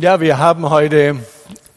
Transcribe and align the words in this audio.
Ja, 0.00 0.20
wir 0.20 0.38
haben 0.38 0.70
heute 0.70 1.20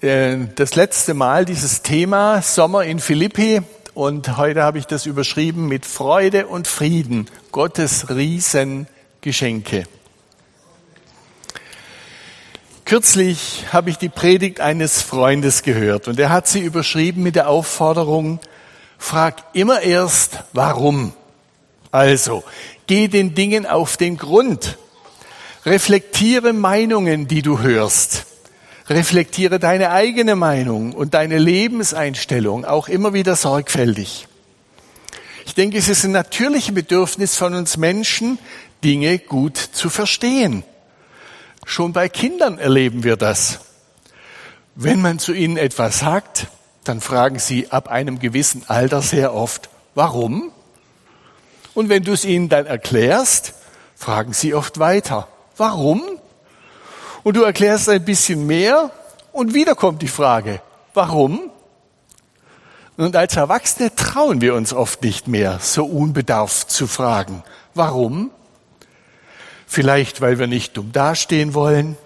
äh, 0.02 0.38
das 0.56 0.74
letzte 0.74 1.14
Mal 1.14 1.46
dieses 1.46 1.84
Thema 1.84 2.42
Sommer 2.42 2.84
in 2.84 2.98
Philippi 3.00 3.62
und 3.94 4.38
heute 4.38 4.64
habe 4.64 4.80
ich 4.80 4.88
das 4.88 5.06
überschrieben 5.06 5.68
mit 5.68 5.86
Freude 5.86 6.48
und 6.48 6.68
Frieden, 6.68 7.28
Gottes 7.52 8.10
Riesengeschenke. 8.10 9.84
Kürzlich 12.86 13.66
habe 13.72 13.92
ich 13.92 14.00
die 14.00 14.10
Predigt 14.10 14.62
eines 14.62 15.04
Freundes 15.04 15.62
gehört 15.62 16.08
und 16.08 16.20
er 16.20 16.32
hat 16.32 16.48
sie 16.48 16.62
überschrieben 16.62 17.22
mit 17.22 17.36
der 17.36 17.48
Aufforderung, 17.48 18.40
frag 18.98 19.44
immer 19.54 19.82
erst 19.82 20.44
warum. 20.54 21.14
Also, 21.92 22.44
geh 22.88 23.10
den 23.10 23.36
Dingen 23.36 23.68
auf 23.68 23.96
den 23.96 24.18
Grund. 24.18 24.80
Reflektiere 25.68 26.54
Meinungen, 26.54 27.28
die 27.28 27.42
du 27.42 27.60
hörst. 27.60 28.26
Reflektiere 28.88 29.60
deine 29.60 29.92
eigene 29.92 30.38
Meinung 30.38 30.94
und 30.94 31.14
deine 31.14 31.38
Lebenseinstellung 31.38 32.64
auch 32.64 32.88
immer 32.88 33.14
wieder 33.14 33.36
sorgfältig. 33.36 34.30
Ich 35.46 35.56
denke, 35.56 35.78
es 35.78 35.90
ist 35.90 36.06
ein 36.06 36.14
natürliches 36.14 36.74
Bedürfnis 36.74 37.36
von 37.36 37.54
uns 37.54 37.76
Menschen, 37.76 38.40
Dinge 38.82 39.20
gut 39.20 39.58
zu 39.58 39.90
verstehen. 39.90 40.64
Schon 41.66 41.92
bei 41.92 42.08
Kindern 42.08 42.60
erleben 42.60 43.04
wir 43.04 43.18
das. 43.18 43.60
Wenn 44.76 45.02
man 45.02 45.20
zu 45.20 45.34
ihnen 45.34 45.58
etwas 45.58 46.00
sagt, 46.00 46.48
dann 46.86 47.02
fragen 47.02 47.40
sie 47.40 47.72
ab 47.72 47.90
einem 47.90 48.20
gewissen 48.20 48.64
Alter 48.68 49.02
sehr 49.02 49.34
oft, 49.34 49.68
warum? 49.96 50.50
Und 51.74 51.90
wenn 51.90 52.04
du 52.04 52.14
es 52.14 52.24
ihnen 52.24 52.48
dann 52.48 52.68
erklärst, 52.68 53.54
fragen 53.98 54.32
sie 54.32 54.54
oft 54.54 54.80
weiter, 54.80 55.28
Warum? 55.58 56.04
Und 57.24 57.36
du 57.36 57.44
erklärst 57.44 57.90
ein 57.90 58.06
bisschen 58.06 58.46
mehr 58.46 58.92
und 59.32 59.54
wieder 59.54 59.76
kommt 59.76 60.02
die 60.02 60.08
Frage, 60.08 60.62
warum? 60.94 61.52
Und 62.96 63.16
als 63.16 63.36
Erwachsene 63.36 63.94
trauen 63.94 64.42
wir 64.42 64.56
uns 64.56 64.74
oft 64.74 65.04
nicht 65.04 65.28
mehr, 65.28 65.60
so 65.62 65.86
unbedarft 65.86 66.72
zu 66.72 66.88
fragen. 66.88 67.44
Warum? 67.76 68.32
Vielleicht, 69.68 70.22
weil 70.22 70.40
wir 70.40 70.48
nicht 70.48 70.78
dumm 70.78 70.92
dastehen 70.92 71.54
wollen, 71.54 71.98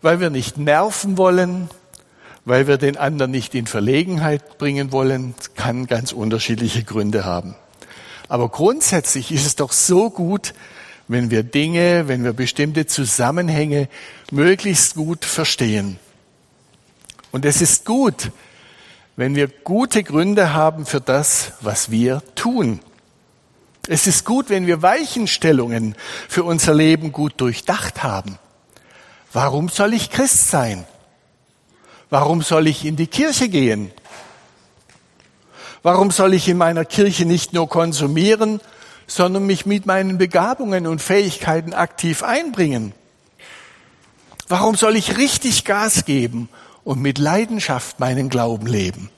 weil 0.00 0.20
wir 0.20 0.30
nicht 0.30 0.56
nerven 0.56 1.18
wollen, 1.18 1.68
weil 2.44 2.66
wir 2.66 2.78
den 2.78 2.96
anderen 2.96 3.32
nicht 3.32 3.54
in 3.54 3.66
Verlegenheit 3.66 4.56
bringen 4.58 4.92
wollen. 4.92 5.34
Das 5.36 5.54
kann 5.54 5.86
ganz 5.86 6.12
unterschiedliche 6.12 6.84
Gründe 6.84 7.24
haben. 7.24 7.56
Aber 8.28 8.48
grundsätzlich 8.48 9.32
ist 9.32 9.46
es 9.46 9.56
doch 9.56 9.72
so 9.72 10.10
gut, 10.10 10.54
wenn 11.08 11.30
wir 11.30 11.42
Dinge, 11.42 12.08
wenn 12.08 12.24
wir 12.24 12.32
bestimmte 12.32 12.86
Zusammenhänge 12.86 13.88
möglichst 14.30 14.94
gut 14.94 15.24
verstehen. 15.24 15.98
Und 17.32 17.44
es 17.44 17.60
ist 17.60 17.84
gut, 17.84 18.30
wenn 19.16 19.34
wir 19.34 19.48
gute 19.48 20.02
Gründe 20.02 20.52
haben 20.52 20.86
für 20.86 21.00
das, 21.00 21.52
was 21.60 21.90
wir 21.90 22.22
tun. 22.34 22.80
Es 23.88 24.06
ist 24.06 24.24
gut, 24.24 24.50
wenn 24.50 24.66
wir 24.66 24.82
Weichenstellungen 24.82 25.94
für 26.28 26.44
unser 26.44 26.74
Leben 26.74 27.12
gut 27.12 27.34
durchdacht 27.40 28.02
haben. 28.02 28.38
Warum 29.32 29.68
soll 29.68 29.94
ich 29.94 30.10
Christ 30.10 30.50
sein? 30.50 30.84
Warum 32.10 32.42
soll 32.42 32.66
ich 32.66 32.84
in 32.84 32.96
die 32.96 33.06
Kirche 33.06 33.48
gehen? 33.48 33.90
Warum 35.82 36.10
soll 36.10 36.34
ich 36.34 36.48
in 36.48 36.56
meiner 36.56 36.84
Kirche 36.84 37.26
nicht 37.26 37.52
nur 37.52 37.68
konsumieren, 37.68 38.60
sondern 39.06 39.46
mich 39.46 39.66
mit 39.66 39.86
meinen 39.86 40.18
Begabungen 40.18 40.86
und 40.86 41.00
Fähigkeiten 41.00 41.72
aktiv 41.72 42.22
einbringen? 42.22 42.92
Warum 44.48 44.76
soll 44.76 44.96
ich 44.96 45.16
richtig 45.16 45.64
Gas 45.64 46.04
geben 46.04 46.48
und 46.84 47.00
mit 47.00 47.18
Leidenschaft 47.18 47.98
meinen 47.98 48.28
Glauben 48.28 48.66
leben? 48.66 49.10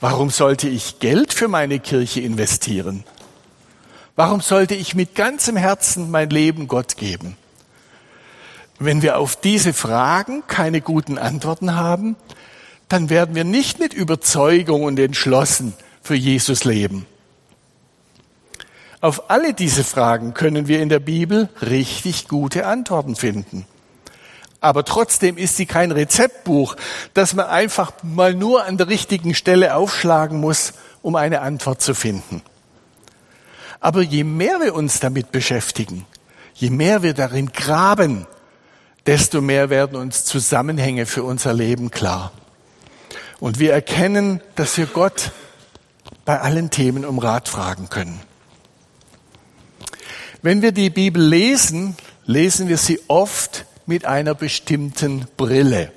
Warum 0.00 0.30
sollte 0.30 0.68
ich 0.68 0.98
Geld 0.98 1.32
für 1.32 1.48
meine 1.48 1.78
Kirche 1.78 2.20
investieren? 2.20 3.04
Warum 4.16 4.40
sollte 4.40 4.74
ich 4.74 4.94
mit 4.94 5.14
ganzem 5.14 5.56
Herzen 5.56 6.10
mein 6.10 6.30
Leben 6.30 6.68
Gott 6.68 6.96
geben? 6.96 7.36
Wenn 8.78 9.02
wir 9.02 9.18
auf 9.18 9.36
diese 9.36 9.72
Fragen 9.72 10.42
keine 10.46 10.80
guten 10.80 11.18
Antworten 11.18 11.74
haben, 11.74 12.16
dann 12.88 13.08
werden 13.08 13.34
wir 13.34 13.44
nicht 13.44 13.78
mit 13.78 13.94
Überzeugung 13.94 14.82
und 14.84 14.98
entschlossen 14.98 15.74
für 16.02 16.14
Jesus 16.14 16.64
leben. 16.64 17.06
Auf 19.04 19.28
alle 19.28 19.52
diese 19.52 19.84
Fragen 19.84 20.32
können 20.32 20.66
wir 20.66 20.80
in 20.80 20.88
der 20.88 20.98
Bibel 20.98 21.50
richtig 21.60 22.26
gute 22.26 22.64
Antworten 22.64 23.16
finden. 23.16 23.66
Aber 24.62 24.82
trotzdem 24.86 25.36
ist 25.36 25.58
sie 25.58 25.66
kein 25.66 25.92
Rezeptbuch, 25.92 26.74
das 27.12 27.34
man 27.34 27.44
einfach 27.44 27.92
mal 28.02 28.32
nur 28.32 28.64
an 28.64 28.78
der 28.78 28.88
richtigen 28.88 29.34
Stelle 29.34 29.74
aufschlagen 29.76 30.40
muss, 30.40 30.72
um 31.02 31.16
eine 31.16 31.42
Antwort 31.42 31.82
zu 31.82 31.92
finden. 31.92 32.40
Aber 33.78 34.00
je 34.00 34.24
mehr 34.24 34.62
wir 34.62 34.74
uns 34.74 35.00
damit 35.00 35.32
beschäftigen, 35.32 36.06
je 36.54 36.70
mehr 36.70 37.02
wir 37.02 37.12
darin 37.12 37.52
graben, 37.52 38.26
desto 39.04 39.42
mehr 39.42 39.68
werden 39.68 39.98
uns 39.98 40.24
Zusammenhänge 40.24 41.04
für 41.04 41.24
unser 41.24 41.52
Leben 41.52 41.90
klar. 41.90 42.32
Und 43.38 43.58
wir 43.58 43.74
erkennen, 43.74 44.40
dass 44.54 44.78
wir 44.78 44.86
Gott 44.86 45.32
bei 46.24 46.40
allen 46.40 46.70
Themen 46.70 47.04
um 47.04 47.18
Rat 47.18 47.50
fragen 47.50 47.90
können. 47.90 48.18
Wenn 50.44 50.60
wir 50.60 50.72
die 50.72 50.90
Bibel 50.90 51.26
lesen, 51.26 51.96
lesen 52.26 52.68
wir 52.68 52.76
sie 52.76 53.00
oft 53.08 53.64
mit 53.86 54.04
einer 54.04 54.34
bestimmten 54.34 55.26
Brille. 55.38 55.90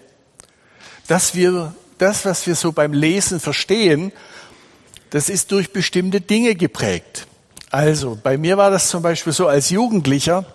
Dass 1.10 1.36
wir 1.36 1.76
das, 1.98 2.24
was 2.24 2.48
wir 2.48 2.56
so 2.56 2.72
beim 2.72 2.94
Lesen 2.94 3.42
verstehen, 3.42 4.14
das 5.10 5.28
ist 5.28 5.52
durch 5.52 5.74
bestimmte 5.74 6.22
Dinge 6.22 6.56
geprägt. 6.56 7.28
Also, 7.72 8.18
bei 8.24 8.38
mir 8.38 8.56
war 8.56 8.72
das 8.72 8.88
zum 8.88 9.02
Beispiel 9.02 9.34
so 9.34 9.48
als 9.48 9.70
Jugendlicher. 9.70 10.46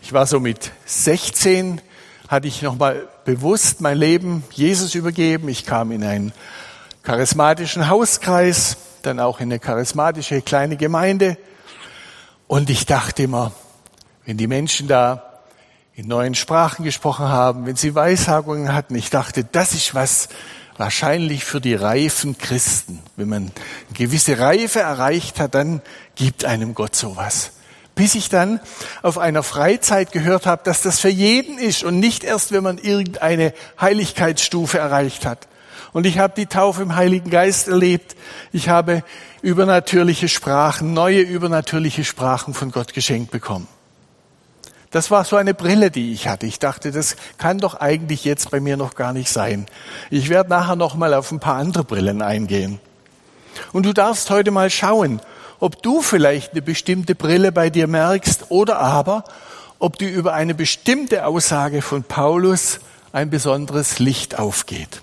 Ich 0.00 0.12
war 0.12 0.24
so 0.24 0.38
mit 0.38 0.70
16, 0.86 1.80
hatte 2.28 2.46
ich 2.46 2.62
nochmal 2.62 3.08
bewusst 3.24 3.80
mein 3.80 3.98
Leben 3.98 4.44
Jesus 4.52 4.94
übergeben. 4.94 5.48
Ich 5.48 5.66
kam 5.66 5.90
in 5.90 6.04
einen 6.04 6.32
charismatischen 7.02 7.88
Hauskreis, 7.88 8.76
dann 9.02 9.18
auch 9.18 9.40
in 9.40 9.50
eine 9.50 9.58
charismatische 9.58 10.40
kleine 10.40 10.76
Gemeinde. 10.76 11.36
Und 12.48 12.70
ich 12.70 12.86
dachte 12.86 13.24
immer, 13.24 13.52
wenn 14.24 14.38
die 14.38 14.46
Menschen 14.46 14.88
da 14.88 15.42
in 15.94 16.08
neuen 16.08 16.34
Sprachen 16.34 16.82
gesprochen 16.82 17.28
haben, 17.28 17.66
wenn 17.66 17.76
sie 17.76 17.94
Weissagungen 17.94 18.72
hatten, 18.72 18.94
ich 18.94 19.10
dachte, 19.10 19.44
das 19.44 19.74
ist 19.74 19.94
was 19.94 20.30
wahrscheinlich 20.78 21.44
für 21.44 21.60
die 21.60 21.74
reifen 21.74 22.38
Christen. 22.38 23.00
Wenn 23.16 23.28
man 23.28 23.42
eine 23.42 23.52
gewisse 23.92 24.38
Reife 24.38 24.80
erreicht 24.80 25.40
hat, 25.40 25.54
dann 25.54 25.82
gibt 26.14 26.46
einem 26.46 26.74
Gott 26.74 26.96
sowas. 26.96 27.50
Bis 27.94 28.14
ich 28.14 28.30
dann 28.30 28.60
auf 29.02 29.18
einer 29.18 29.42
Freizeit 29.42 30.10
gehört 30.12 30.46
habe, 30.46 30.62
dass 30.64 30.80
das 30.80 31.00
für 31.00 31.10
jeden 31.10 31.58
ist 31.58 31.84
und 31.84 32.00
nicht 32.00 32.24
erst, 32.24 32.50
wenn 32.52 32.62
man 32.62 32.78
irgendeine 32.78 33.52
Heiligkeitsstufe 33.78 34.78
erreicht 34.78 35.26
hat. 35.26 35.48
Und 35.92 36.06
ich 36.06 36.18
habe 36.18 36.32
die 36.34 36.46
Taufe 36.46 36.80
im 36.80 36.96
Heiligen 36.96 37.28
Geist 37.28 37.68
erlebt. 37.68 38.16
Ich 38.52 38.68
habe 38.70 39.02
übernatürliche 39.42 40.28
Sprachen, 40.28 40.92
neue 40.92 41.20
übernatürliche 41.20 42.04
Sprachen 42.04 42.54
von 42.54 42.70
Gott 42.70 42.94
geschenkt 42.94 43.30
bekommen. 43.30 43.68
Das 44.90 45.10
war 45.10 45.24
so 45.24 45.36
eine 45.36 45.52
Brille, 45.52 45.90
die 45.90 46.12
ich 46.12 46.28
hatte. 46.28 46.46
Ich 46.46 46.58
dachte, 46.58 46.90
das 46.90 47.16
kann 47.36 47.58
doch 47.58 47.74
eigentlich 47.74 48.24
jetzt 48.24 48.50
bei 48.50 48.58
mir 48.58 48.76
noch 48.76 48.94
gar 48.94 49.12
nicht 49.12 49.30
sein. 49.30 49.66
Ich 50.10 50.30
werde 50.30 50.48
nachher 50.48 50.76
noch 50.76 50.94
mal 50.94 51.12
auf 51.12 51.30
ein 51.30 51.40
paar 51.40 51.56
andere 51.56 51.84
Brillen 51.84 52.22
eingehen. 52.22 52.80
Und 53.72 53.84
du 53.84 53.92
darfst 53.92 54.30
heute 54.30 54.50
mal 54.50 54.70
schauen, 54.70 55.20
ob 55.60 55.82
du 55.82 56.00
vielleicht 56.00 56.52
eine 56.52 56.62
bestimmte 56.62 57.14
Brille 57.14 57.52
bei 57.52 57.68
dir 57.68 57.86
merkst 57.86 58.50
oder 58.50 58.78
aber, 58.78 59.24
ob 59.78 59.98
dir 59.98 60.10
über 60.10 60.32
eine 60.32 60.54
bestimmte 60.54 61.26
Aussage 61.26 61.82
von 61.82 62.02
Paulus 62.02 62.80
ein 63.12 63.30
besonderes 63.30 63.98
Licht 63.98 64.38
aufgeht. 64.38 65.02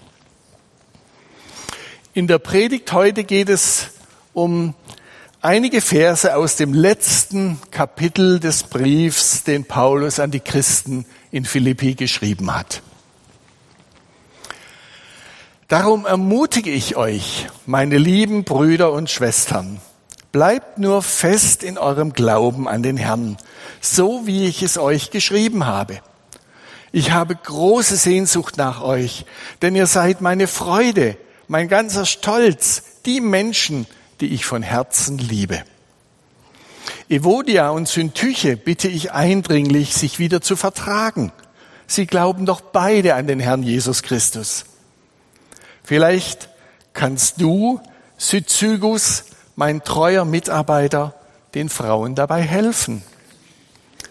In 2.13 2.27
der 2.27 2.39
Predigt 2.39 2.91
heute 2.91 3.23
geht 3.23 3.49
es 3.49 3.89
um 4.35 4.73
einige 5.41 5.81
Verse 5.81 6.35
aus 6.35 6.57
dem 6.57 6.73
letzten 6.73 7.59
Kapitel 7.71 8.39
des 8.39 8.63
Briefs, 8.63 9.43
den 9.43 9.65
Paulus 9.65 10.19
an 10.19 10.31
die 10.31 10.39
Christen 10.41 11.05
in 11.31 11.45
Philippi 11.45 11.95
geschrieben 11.95 12.53
hat. 12.53 12.81
Darum 15.67 16.05
ermutige 16.05 16.69
ich 16.69 16.95
euch, 16.95 17.47
meine 17.65 17.97
lieben 17.97 18.43
Brüder 18.43 18.91
und 18.91 19.09
Schwestern, 19.09 19.79
bleibt 20.31 20.77
nur 20.77 21.01
fest 21.01 21.63
in 21.63 21.77
eurem 21.77 22.13
Glauben 22.13 22.67
an 22.67 22.83
den 22.83 22.97
Herrn, 22.97 23.37
so 23.81 24.27
wie 24.27 24.45
ich 24.45 24.61
es 24.61 24.77
euch 24.77 25.09
geschrieben 25.09 25.65
habe. 25.65 26.01
Ich 26.91 27.11
habe 27.11 27.35
große 27.35 27.95
Sehnsucht 27.95 28.57
nach 28.57 28.81
euch, 28.81 29.25
denn 29.61 29.75
ihr 29.75 29.87
seid 29.87 30.21
meine 30.21 30.47
Freude 30.47 31.17
mein 31.47 31.67
ganzer 31.67 32.05
Stolz, 32.05 32.83
die 33.05 33.21
Menschen, 33.21 33.87
die 34.21 34.33
ich 34.33 34.45
von 34.45 34.61
Herzen 34.61 35.17
liebe. 35.17 35.63
Evodia 37.09 37.69
und 37.69 37.87
Syntyche 37.87 38.57
bitte 38.57 38.87
ich 38.87 39.11
eindringlich, 39.11 39.93
sich 39.93 40.19
wieder 40.19 40.41
zu 40.41 40.55
vertragen. 40.55 41.31
Sie 41.87 42.07
glauben 42.07 42.45
doch 42.45 42.61
beide 42.61 43.15
an 43.15 43.27
den 43.27 43.39
Herrn 43.39 43.63
Jesus 43.63 44.01
Christus. 44.01 44.65
Vielleicht 45.83 46.49
kannst 46.93 47.41
du, 47.41 47.79
Syzygus, 48.17 49.25
mein 49.55 49.83
treuer 49.83 50.25
Mitarbeiter, 50.25 51.13
den 51.53 51.69
Frauen 51.69 52.15
dabei 52.15 52.41
helfen. 52.41 53.03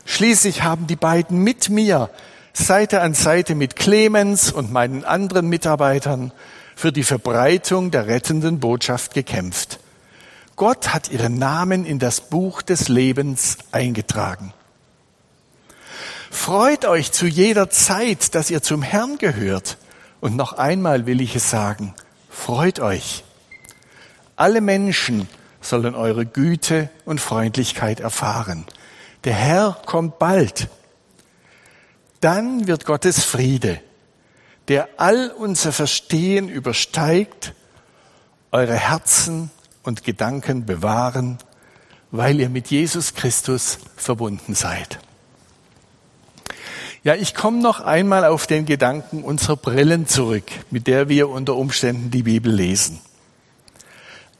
Schließlich 0.04 0.62
haben 0.62 0.86
die 0.86 0.96
beiden 0.96 1.38
mit 1.38 1.68
mir 1.68 2.10
Seite 2.52 3.00
an 3.00 3.14
Seite 3.14 3.56
mit 3.56 3.74
Clemens 3.74 4.52
und 4.52 4.72
meinen 4.72 5.04
anderen 5.04 5.48
Mitarbeitern 5.48 6.32
für 6.76 6.92
die 6.92 7.02
Verbreitung 7.02 7.90
der 7.90 8.06
rettenden 8.06 8.60
Botschaft 8.60 9.14
gekämpft. 9.14 9.80
Gott 10.56 10.94
hat 10.94 11.10
ihren 11.10 11.38
Namen 11.38 11.84
in 11.84 11.98
das 11.98 12.20
Buch 12.20 12.62
des 12.62 12.88
Lebens 12.88 13.58
eingetragen. 13.72 14.52
Freut 16.30 16.84
euch 16.84 17.12
zu 17.12 17.26
jeder 17.26 17.70
Zeit, 17.70 18.34
dass 18.34 18.50
ihr 18.50 18.62
zum 18.62 18.82
Herrn 18.82 19.18
gehört. 19.18 19.78
Und 20.20 20.36
noch 20.36 20.52
einmal 20.52 21.06
will 21.06 21.20
ich 21.20 21.36
es 21.36 21.50
sagen, 21.50 21.94
freut 22.30 22.80
euch. 22.80 23.24
Alle 24.36 24.60
Menschen 24.60 25.28
sollen 25.60 25.94
eure 25.94 26.26
Güte 26.26 26.90
und 27.04 27.20
Freundlichkeit 27.20 28.00
erfahren. 28.00 28.66
Der 29.24 29.34
Herr 29.34 29.80
kommt 29.86 30.18
bald. 30.18 30.68
Dann 32.20 32.66
wird 32.66 32.84
Gottes 32.84 33.24
Friede, 33.24 33.80
der 34.68 34.88
all 34.98 35.30
unser 35.30 35.72
Verstehen 35.72 36.48
übersteigt, 36.48 37.54
eure 38.50 38.76
Herzen 38.76 39.50
und 39.84 40.04
Gedanken 40.04 40.66
bewahren, 40.66 41.38
weil 42.10 42.40
ihr 42.40 42.48
mit 42.48 42.68
Jesus 42.68 43.14
Christus 43.14 43.78
verbunden 43.96 44.54
seid. 44.54 44.98
Ja, 47.02 47.14
ich 47.14 47.34
komme 47.34 47.60
noch 47.60 47.80
einmal 47.80 48.24
auf 48.24 48.46
den 48.46 48.64
Gedanken 48.64 49.22
unserer 49.22 49.56
Brillen 49.56 50.06
zurück, 50.08 50.50
mit 50.70 50.86
der 50.86 51.08
wir 51.08 51.28
unter 51.28 51.54
Umständen 51.54 52.10
die 52.10 52.22
Bibel 52.22 52.52
lesen. 52.52 52.98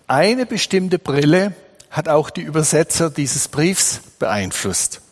Eine 0.07 0.47
bestimmte 0.47 0.99
Brille 0.99 1.55
hat 1.91 2.09
auch 2.09 2.31
die 2.31 2.41
Übersetzer 2.41 3.11
dieses 3.11 3.49
Briefs 3.49 4.01
beeinflusst. 4.19 5.03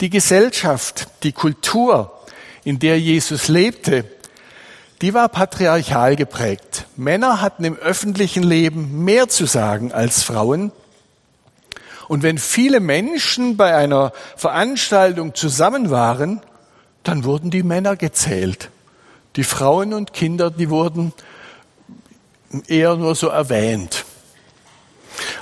Die 0.00 0.10
Gesellschaft, 0.10 1.08
die 1.24 1.32
Kultur, 1.32 2.12
in 2.64 2.78
der 2.78 3.00
Jesus 3.00 3.48
lebte, 3.48 4.04
die 5.00 5.14
war 5.14 5.28
patriarchal 5.28 6.16
geprägt. 6.16 6.86
Männer 6.96 7.40
hatten 7.40 7.64
im 7.64 7.76
öffentlichen 7.76 8.42
Leben 8.42 9.04
mehr 9.04 9.28
zu 9.28 9.46
sagen 9.46 9.92
als 9.92 10.22
Frauen. 10.22 10.72
Und 12.08 12.22
wenn 12.22 12.38
viele 12.38 12.80
Menschen 12.80 13.56
bei 13.56 13.76
einer 13.76 14.12
Veranstaltung 14.36 15.34
zusammen 15.34 15.90
waren, 15.90 16.40
dann 17.02 17.24
wurden 17.24 17.50
die 17.50 17.62
Männer 17.62 17.96
gezählt. 17.96 18.70
Die 19.36 19.44
Frauen 19.44 19.94
und 19.94 20.12
Kinder, 20.12 20.50
die 20.50 20.70
wurden 20.70 21.12
eher 22.66 22.96
nur 22.96 23.14
so 23.14 23.28
erwähnt. 23.28 24.04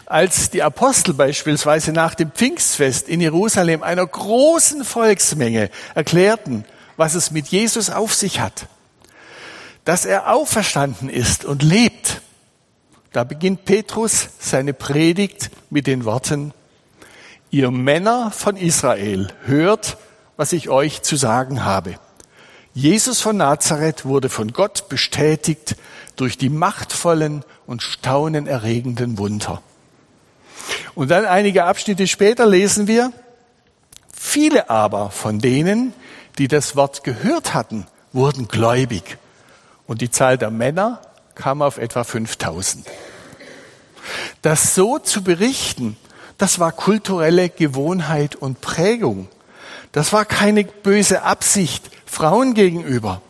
Als 0.05 0.51
die 0.51 0.63
Apostel 0.63 1.15
beispielsweise 1.15 1.93
nach 1.93 2.15
dem 2.15 2.31
Pfingstfest 2.31 3.09
in 3.09 3.21
Jerusalem 3.21 3.83
einer 3.83 4.07
großen 4.07 4.85
Volksmenge 4.85 5.71
erklärten, 5.95 6.65
was 6.97 7.15
es 7.15 7.31
mit 7.31 7.49
Jesus 7.49 7.91
auf 7.91 8.15
sich 8.15 8.41
hat, 8.41 8.67
dass 9.87 10.05
er 10.05 10.35
auferstanden 10.35 11.09
ist 11.09 11.45
und 11.45 11.63
lebt, 11.63 12.21
da 13.13 13.23
beginnt 13.23 13.65
Petrus 13.65 14.29
seine 14.41 14.75
Predigt 14.75 15.51
mit 15.71 15.87
den 15.87 16.05
Worten, 16.05 16.53
ihr 17.53 17.71
Männer 17.71 18.33
von 18.33 18.57
Israel, 18.57 19.29
hört, 19.45 19.97
was 20.37 20.53
ich 20.53 20.69
euch 20.71 21.03
zu 21.03 21.15
sagen 21.15 21.65
habe. 21.65 21.95
Jesus 22.75 23.21
von 23.21 23.37
Nazareth 23.37 24.05
wurde 24.05 24.29
von 24.29 24.53
Gott 24.53 24.89
bestätigt 24.89 25.77
durch 26.17 26.37
die 26.37 26.51
machtvollen 26.51 27.45
und 27.65 27.81
staunenerregenden 27.81 29.19
Wunder. 29.19 29.63
Und 30.97 31.13
dann 31.13 31.27
einige 31.27 31.65
Abschnitte 31.65 32.09
später 32.09 32.45
lesen 32.45 32.89
wir, 32.89 33.13
viele 34.13 34.69
aber 34.69 35.11
von 35.11 35.39
denen, 35.39 35.93
die 36.39 36.49
das 36.49 36.75
Wort 36.75 37.05
gehört 37.05 37.55
hatten, 37.55 37.87
wurden 38.13 38.49
gläubig. 38.49 39.17
Und 39.87 40.01
die 40.01 40.11
Zahl 40.11 40.39
der 40.39 40.51
Männer 40.51 41.01
kam 41.35 41.63
auf 41.63 41.79
etwa 41.79 42.05
5000. 42.05 42.87
Das 44.43 44.75
so 44.75 44.99
zu 44.99 45.23
berichten, 45.23 45.97
das 46.39 46.59
war 46.59 46.73
kulturelle 46.73 47.49
Gewohnheit 47.49 48.37
und 48.37 48.61
Prägung. 48.61 49.29
Das 49.93 50.13
war 50.13 50.25
keine 50.25 50.65
böse 50.65 51.23
Absicht 51.23 51.91
Frauen 52.05 52.55
gegenüber. 52.55 53.23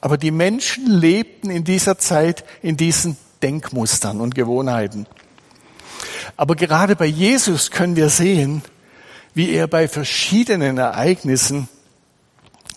Aber 0.00 0.18
die 0.18 0.30
Menschen 0.30 0.86
lebten 0.86 1.50
in 1.50 1.64
dieser 1.64 1.98
Zeit 1.98 2.44
in 2.62 2.76
diesen 2.76 3.16
Denkmustern 3.42 4.20
und 4.20 4.34
Gewohnheiten. 4.34 5.06
Aber 6.36 6.56
gerade 6.56 6.96
bei 6.96 7.06
Jesus 7.06 7.70
können 7.70 7.96
wir 7.96 8.08
sehen, 8.08 8.62
wie 9.34 9.50
er 9.50 9.66
bei 9.66 9.88
verschiedenen 9.88 10.78
Ereignissen 10.78 11.68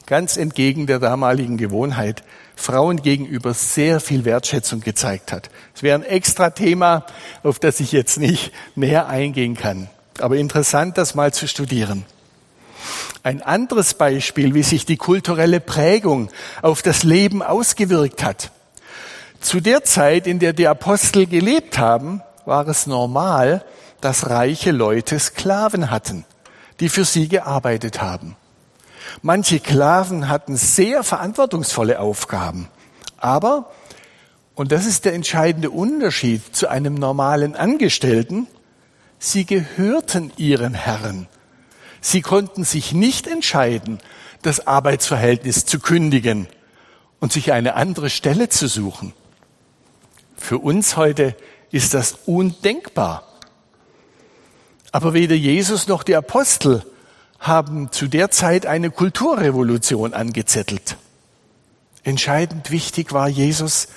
ganz 0.06 0.38
entgegen 0.38 0.88
der 0.88 1.00
damaligen 1.00 1.58
Gewohnheit 1.58 2.24
Frauen 2.57 3.01
gegenüber 3.01 3.54
sehr 3.54 4.00
viel 4.00 4.25
Wertschätzung 4.25 4.81
gezeigt 4.81 5.31
hat. 5.31 5.50
Es 5.75 5.83
wäre 5.83 5.98
ein 6.00 6.04
extra 6.04 6.50
Thema, 6.50 7.06
auf 7.44 7.59
das 7.59 7.80
ich 7.80 7.92
jetzt 7.92 8.18
nicht 8.18 8.51
näher 8.75 9.07
eingehen 9.07 9.56
kann. 9.56 9.89
Aber 10.19 10.36
interessant, 10.36 10.98
das 10.98 11.15
mal 11.15 11.31
zu 11.31 11.48
studieren. 11.48 12.06
Ein 13.24 13.44
anderes 13.44 13.94
Beispiel, 13.94 14.54
wie 14.54 14.63
sich 14.63 14.86
die 14.86 14.98
kulturelle 14.98 15.59
Prägung 15.59 16.30
auf 16.62 16.81
das 16.81 17.04
Leben 17.04 17.44
ausgewirkt 17.44 18.24
hat. 18.24 18.51
Zu 19.39 19.60
der 19.60 19.83
Zeit, 19.83 20.25
in 20.25 20.39
der 20.39 20.53
die 20.53 20.68
Apostel 20.68 21.27
gelebt 21.27 21.77
haben, 21.77 22.21
war 22.45 22.68
es 22.68 22.88
normal, 22.88 23.63
dass 24.01 24.30
reiche 24.30 24.71
Leute 24.71 25.19
Sklaven 25.19 25.92
hatten, 25.92 26.25
die 26.80 26.89
für 26.89 27.06
sie 27.06 27.27
gearbeitet 27.27 28.01
haben. 28.01 28.36
Manche 29.21 29.59
Sklaven 29.59 30.30
hatten 30.30 30.56
sehr 30.56 31.04
verantwortungsvolle 31.04 32.00
Aufgaben. 32.00 32.68
Aber, 33.18 33.71
und 34.56 34.71
das 34.71 34.86
ist 34.86 35.06
der 35.06 35.13
entscheidende 35.13 35.69
Unterschied 35.69 36.56
zu 36.56 36.68
einem 36.68 36.95
normalen 36.95 37.56
Angestellten, 37.56 38.48
sie 39.19 39.45
gehörten 39.45 40.31
ihren 40.38 40.74
Herren. 40.74 41.27
Sie 42.01 42.21
konnten 42.21 42.63
sich 42.63 42.94
nicht 42.94 43.27
entscheiden, 43.27 44.00
das 44.42 44.68
Arbeitsverhältnis 44.68 45.65
zu 45.65 45.80
kündigen 45.80 46.48
und 47.20 47.34
sich 47.34 47.51
eine 47.51 47.75
andere 47.75 48.10
Stelle 48.10 48.50
zu 48.50 48.67
suchen. 48.67 49.13
Für 50.36 50.60
uns 50.60 50.96
heute 50.96 51.36
ist 51.72 51.93
das 51.93 52.20
undenkbar. 52.25 53.24
Aber 54.91 55.13
weder 55.13 55.36
Jesus 55.36 55.88
noch 55.88 56.03
die 56.03 56.15
Apostel 56.15 56.86
haben 57.39 57.91
zu 57.91 58.08
der 58.08 58.32
Zeit 58.32 58.65
eine 58.65 58.89
Kulturrevolution 58.89 60.13
angezettelt. 60.13 60.98
Entscheidend 62.03 62.72
wichtig 62.72 63.13
war 63.13 63.27
Jesus, 63.27 63.88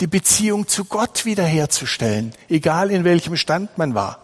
die 0.00 0.06
Beziehung 0.06 0.68
zu 0.68 0.84
Gott 0.84 1.24
wiederherzustellen, 1.24 2.32
egal 2.48 2.90
in 2.90 3.04
welchem 3.04 3.36
Stand 3.36 3.76
man 3.78 3.94
war. 3.94 4.20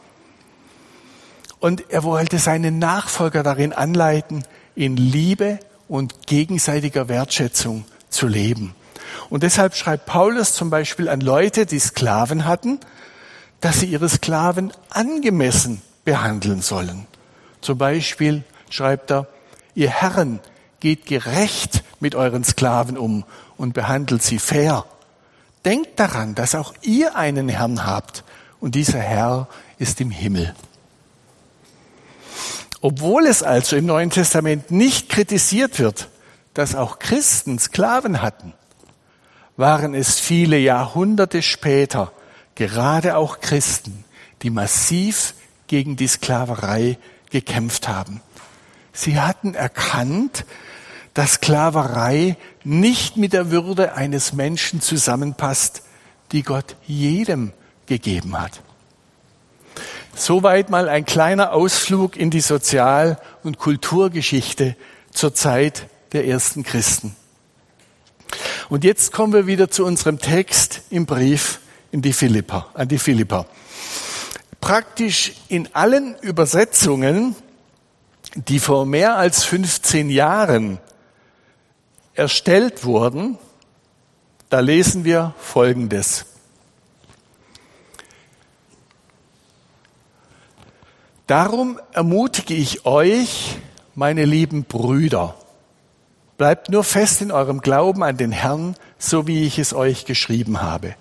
Und 1.60 1.90
er 1.90 2.04
wollte 2.04 2.38
seinen 2.38 2.78
Nachfolger 2.78 3.42
darin 3.42 3.72
anleiten, 3.72 4.44
in 4.74 4.96
Liebe 4.96 5.58
und 5.88 6.26
gegenseitiger 6.26 7.08
Wertschätzung 7.08 7.84
zu 8.08 8.26
leben. 8.26 8.74
Und 9.30 9.42
deshalb 9.42 9.74
schreibt 9.74 10.06
Paulus 10.06 10.54
zum 10.54 10.70
Beispiel 10.70 11.08
an 11.08 11.20
Leute, 11.20 11.66
die 11.66 11.78
Sklaven 11.78 12.44
hatten, 12.44 12.80
dass 13.60 13.80
sie 13.80 13.86
ihre 13.86 14.08
Sklaven 14.08 14.72
angemessen 14.90 15.80
behandeln 16.04 16.60
sollen. 16.60 17.06
Zum 17.60 17.78
Beispiel 17.78 18.44
schreibt 18.74 19.12
er, 19.12 19.28
ihr 19.76 19.88
Herren 19.88 20.40
geht 20.80 21.06
gerecht 21.06 21.84
mit 22.00 22.14
euren 22.16 22.42
Sklaven 22.42 22.98
um 22.98 23.24
und 23.56 23.72
behandelt 23.72 24.22
sie 24.22 24.40
fair. 24.40 24.84
Denkt 25.64 26.00
daran, 26.00 26.34
dass 26.34 26.54
auch 26.56 26.74
ihr 26.82 27.16
einen 27.16 27.48
Herrn 27.48 27.86
habt 27.86 28.24
und 28.60 28.74
dieser 28.74 28.98
Herr 28.98 29.48
ist 29.78 30.00
im 30.00 30.10
Himmel. 30.10 30.54
Obwohl 32.80 33.26
es 33.26 33.42
also 33.42 33.76
im 33.76 33.86
Neuen 33.86 34.10
Testament 34.10 34.70
nicht 34.70 35.08
kritisiert 35.08 35.78
wird, 35.78 36.08
dass 36.52 36.74
auch 36.74 36.98
Christen 36.98 37.58
Sklaven 37.58 38.20
hatten, 38.20 38.52
waren 39.56 39.94
es 39.94 40.18
viele 40.18 40.58
Jahrhunderte 40.58 41.42
später 41.42 42.12
gerade 42.56 43.16
auch 43.16 43.40
Christen, 43.40 44.04
die 44.42 44.50
massiv 44.50 45.34
gegen 45.68 45.96
die 45.96 46.08
Sklaverei 46.08 46.98
gekämpft 47.30 47.88
haben. 47.88 48.20
Sie 48.94 49.20
hatten 49.20 49.54
erkannt, 49.54 50.46
dass 51.12 51.34
Sklaverei 51.34 52.36
nicht 52.62 53.16
mit 53.16 53.32
der 53.32 53.50
Würde 53.50 53.94
eines 53.94 54.32
Menschen 54.32 54.80
zusammenpasst, 54.80 55.82
die 56.32 56.42
Gott 56.42 56.76
jedem 56.86 57.52
gegeben 57.86 58.40
hat. 58.40 58.62
Soweit 60.14 60.70
mal 60.70 60.88
ein 60.88 61.04
kleiner 61.04 61.52
Ausflug 61.52 62.16
in 62.16 62.30
die 62.30 62.40
Sozial- 62.40 63.18
und 63.42 63.58
Kulturgeschichte 63.58 64.76
zur 65.12 65.34
Zeit 65.34 65.88
der 66.12 66.26
ersten 66.26 66.62
Christen. 66.62 67.16
Und 68.68 68.84
jetzt 68.84 69.12
kommen 69.12 69.32
wir 69.32 69.46
wieder 69.46 69.70
zu 69.70 69.84
unserem 69.84 70.20
Text 70.20 70.82
im 70.90 71.04
Brief 71.04 71.60
in 71.90 72.00
die 72.00 72.12
Philippa, 72.12 72.68
an 72.74 72.88
die 72.88 72.98
Philippa. 72.98 73.46
Praktisch 74.60 75.32
in 75.48 75.68
allen 75.74 76.16
Übersetzungen, 76.20 77.36
die 78.34 78.58
vor 78.58 78.86
mehr 78.86 79.16
als 79.16 79.44
15 79.44 80.10
Jahren 80.10 80.78
erstellt 82.14 82.84
wurden, 82.84 83.38
da 84.50 84.60
lesen 84.60 85.04
wir 85.04 85.34
Folgendes. 85.38 86.26
Darum 91.26 91.80
ermutige 91.92 92.54
ich 92.54 92.84
euch, 92.84 93.56
meine 93.94 94.24
lieben 94.24 94.64
Brüder, 94.64 95.34
bleibt 96.36 96.68
nur 96.68 96.84
fest 96.84 97.22
in 97.22 97.32
eurem 97.32 97.60
Glauben 97.60 98.02
an 98.02 98.16
den 98.16 98.32
Herrn, 98.32 98.76
so 98.98 99.26
wie 99.26 99.46
ich 99.46 99.58
es 99.58 99.72
euch 99.72 100.04
geschrieben 100.04 100.60
habe. 100.60 100.94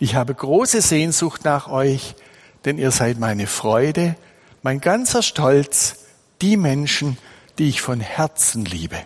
Ich 0.00 0.16
habe 0.16 0.34
große 0.34 0.80
Sehnsucht 0.80 1.44
nach 1.44 1.68
euch, 1.68 2.16
denn 2.64 2.78
ihr 2.78 2.90
seid 2.90 3.20
meine 3.20 3.46
Freude, 3.46 4.16
mein 4.62 4.80
ganzer 4.80 5.22
Stolz, 5.22 6.01
die 6.42 6.56
Menschen, 6.56 7.16
die 7.58 7.68
ich 7.68 7.80
von 7.80 8.00
Herzen 8.00 8.64
liebe. 8.64 8.98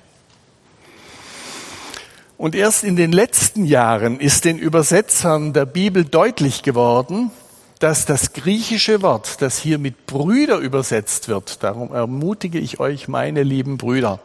Und 2.39 2.55
erst 2.55 2.85
in 2.85 2.97
den 2.97 3.13
letzten 3.13 3.65
Jahren 3.65 4.21
ist 4.21 4.45
den 4.45 4.59
Übersetzern 4.59 5.53
der 5.53 5.65
Bibel 5.65 6.05
deutlich 6.05 6.63
geworden, 6.63 7.31
dass 7.79 8.07
das 8.07 8.33
griechische 8.33 9.03
Wort, 9.03 9.41
das 9.41 9.59
hier 9.59 9.79
mit 9.79 10.07
Brüder 10.07 10.59
übersetzt 10.59 11.29
wird, 11.29 11.63
darum 11.63 11.93
ermutige 11.93 12.59
ich 12.59 12.81
euch, 12.81 13.09
meine 13.09 13.43
lieben 13.43 13.79
Brüder, 13.79 14.21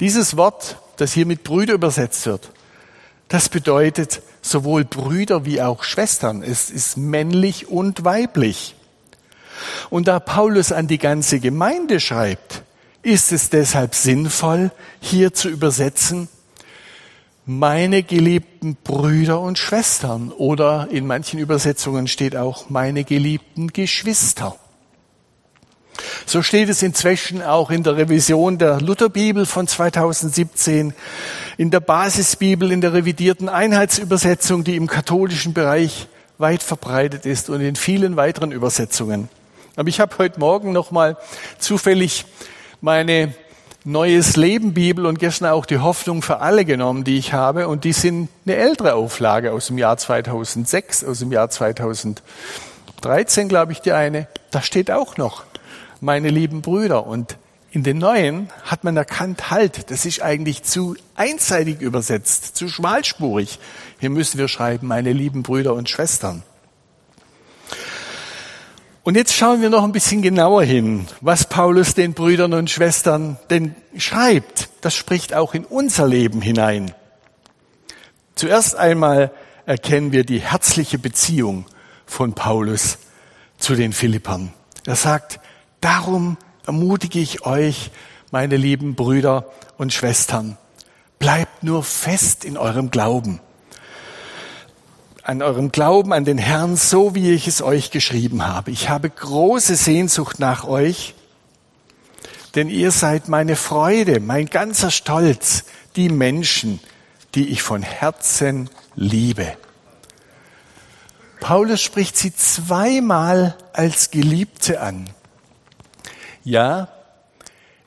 dieses 0.00 0.36
Wort, 0.36 0.78
das 0.96 1.12
hier 1.12 1.26
mit 1.26 1.44
Brüder 1.44 1.74
übersetzt 1.74 2.26
wird, 2.26 2.50
das 3.28 3.48
bedeutet 3.48 4.22
sowohl 4.42 4.84
Brüder 4.84 5.44
wie 5.44 5.62
auch 5.62 5.84
Schwestern. 5.84 6.42
Es 6.42 6.68
ist 6.68 6.96
männlich 6.96 7.68
und 7.68 8.04
weiblich. 8.04 8.74
Und 9.90 10.08
da 10.08 10.20
Paulus 10.20 10.72
an 10.72 10.86
die 10.86 10.98
ganze 10.98 11.40
Gemeinde 11.40 12.00
schreibt, 12.00 12.62
ist 13.02 13.32
es 13.32 13.50
deshalb 13.50 13.94
sinnvoll, 13.94 14.70
hier 15.00 15.32
zu 15.32 15.48
übersetzen, 15.48 16.28
meine 17.46 18.02
geliebten 18.02 18.76
Brüder 18.76 19.40
und 19.40 19.58
Schwestern 19.58 20.30
oder 20.30 20.88
in 20.90 21.06
manchen 21.06 21.40
Übersetzungen 21.40 22.06
steht 22.06 22.36
auch 22.36 22.70
meine 22.70 23.02
geliebten 23.02 23.72
Geschwister. 23.72 24.56
So 26.26 26.42
steht 26.42 26.68
es 26.68 26.82
inzwischen 26.82 27.42
auch 27.42 27.70
in 27.70 27.82
der 27.82 27.96
Revision 27.96 28.58
der 28.58 28.80
Lutherbibel 28.80 29.46
von 29.46 29.66
2017, 29.66 30.94
in 31.56 31.70
der 31.70 31.80
Basisbibel, 31.80 32.70
in 32.70 32.80
der 32.80 32.92
revidierten 32.92 33.48
Einheitsübersetzung, 33.48 34.62
die 34.62 34.76
im 34.76 34.86
katholischen 34.86 35.52
Bereich 35.52 36.06
weit 36.38 36.62
verbreitet 36.62 37.26
ist 37.26 37.50
und 37.50 37.60
in 37.60 37.74
vielen 37.74 38.16
weiteren 38.16 38.52
Übersetzungen. 38.52 39.28
Aber 39.80 39.88
ich 39.88 39.98
habe 39.98 40.18
heute 40.18 40.38
Morgen 40.38 40.72
nochmal 40.72 41.16
zufällig 41.58 42.26
meine 42.82 43.32
Neues 43.82 44.36
Leben 44.36 44.74
Bibel 44.74 45.06
und 45.06 45.18
gestern 45.18 45.48
auch 45.48 45.64
die 45.64 45.78
Hoffnung 45.78 46.20
für 46.20 46.40
alle 46.40 46.66
genommen, 46.66 47.02
die 47.02 47.16
ich 47.16 47.32
habe. 47.32 47.66
Und 47.66 47.84
die 47.84 47.94
sind 47.94 48.28
eine 48.44 48.56
ältere 48.56 48.92
Auflage 48.92 49.52
aus 49.52 49.68
dem 49.68 49.78
Jahr 49.78 49.96
2006, 49.96 51.02
aus 51.02 51.20
dem 51.20 51.32
Jahr 51.32 51.48
2013, 51.48 53.48
glaube 53.48 53.72
ich, 53.72 53.80
die 53.80 53.92
eine. 53.92 54.28
Da 54.50 54.60
steht 54.60 54.90
auch 54.90 55.16
noch, 55.16 55.44
meine 56.02 56.28
lieben 56.28 56.60
Brüder. 56.60 57.06
Und 57.06 57.38
in 57.70 57.82
den 57.82 57.96
neuen 57.96 58.50
hat 58.64 58.84
man 58.84 58.98
erkannt, 58.98 59.50
halt, 59.50 59.90
das 59.90 60.04
ist 60.04 60.20
eigentlich 60.20 60.62
zu 60.62 60.94
einseitig 61.14 61.80
übersetzt, 61.80 62.54
zu 62.54 62.68
schmalspurig. 62.68 63.58
Hier 63.98 64.10
müssen 64.10 64.36
wir 64.36 64.48
schreiben, 64.48 64.88
meine 64.88 65.14
lieben 65.14 65.42
Brüder 65.42 65.72
und 65.72 65.88
Schwestern. 65.88 66.42
Und 69.02 69.16
jetzt 69.16 69.34
schauen 69.34 69.62
wir 69.62 69.70
noch 69.70 69.82
ein 69.82 69.92
bisschen 69.92 70.20
genauer 70.20 70.62
hin, 70.62 71.06
was 71.22 71.46
Paulus 71.46 71.94
den 71.94 72.12
Brüdern 72.12 72.52
und 72.52 72.68
Schwestern 72.68 73.38
denn 73.48 73.74
schreibt. 73.96 74.68
Das 74.82 74.94
spricht 74.94 75.32
auch 75.32 75.54
in 75.54 75.64
unser 75.64 76.06
Leben 76.06 76.42
hinein. 76.42 76.92
Zuerst 78.34 78.76
einmal 78.76 79.32
erkennen 79.64 80.12
wir 80.12 80.24
die 80.24 80.40
herzliche 80.40 80.98
Beziehung 80.98 81.64
von 82.04 82.34
Paulus 82.34 82.98
zu 83.58 83.74
den 83.74 83.94
Philippern. 83.94 84.52
Er 84.84 84.96
sagt, 84.96 85.40
darum 85.80 86.36
ermutige 86.66 87.20
ich 87.20 87.46
euch, 87.46 87.90
meine 88.30 88.56
lieben 88.56 88.96
Brüder 88.96 89.46
und 89.78 89.94
Schwestern, 89.94 90.58
bleibt 91.18 91.62
nur 91.62 91.84
fest 91.84 92.44
in 92.44 92.58
eurem 92.58 92.90
Glauben 92.90 93.40
an 95.22 95.42
eurem 95.42 95.72
Glauben 95.72 96.12
an 96.12 96.24
den 96.24 96.38
Herrn, 96.38 96.76
so 96.76 97.14
wie 97.14 97.32
ich 97.32 97.46
es 97.46 97.62
euch 97.62 97.90
geschrieben 97.90 98.46
habe. 98.46 98.70
Ich 98.70 98.88
habe 98.88 99.10
große 99.10 99.76
Sehnsucht 99.76 100.38
nach 100.38 100.64
euch, 100.64 101.14
denn 102.54 102.68
ihr 102.68 102.90
seid 102.90 103.28
meine 103.28 103.56
Freude, 103.56 104.20
mein 104.20 104.46
ganzer 104.46 104.90
Stolz, 104.90 105.64
die 105.96 106.08
Menschen, 106.08 106.80
die 107.34 107.48
ich 107.48 107.62
von 107.62 107.82
Herzen 107.82 108.70
liebe. 108.94 109.56
Paulus 111.40 111.80
spricht 111.80 112.16
sie 112.16 112.34
zweimal 112.34 113.56
als 113.72 114.10
Geliebte 114.10 114.80
an. 114.80 115.08
Ja, 116.44 116.88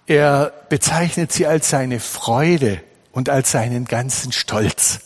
er 0.06 0.54
bezeichnet 0.70 1.32
sie 1.32 1.48
als 1.48 1.70
seine 1.70 2.00
Freude 2.00 2.82
und 3.12 3.30
als 3.30 3.52
seinen 3.52 3.86
ganzen 3.86 4.32
Stolz. 4.32 5.00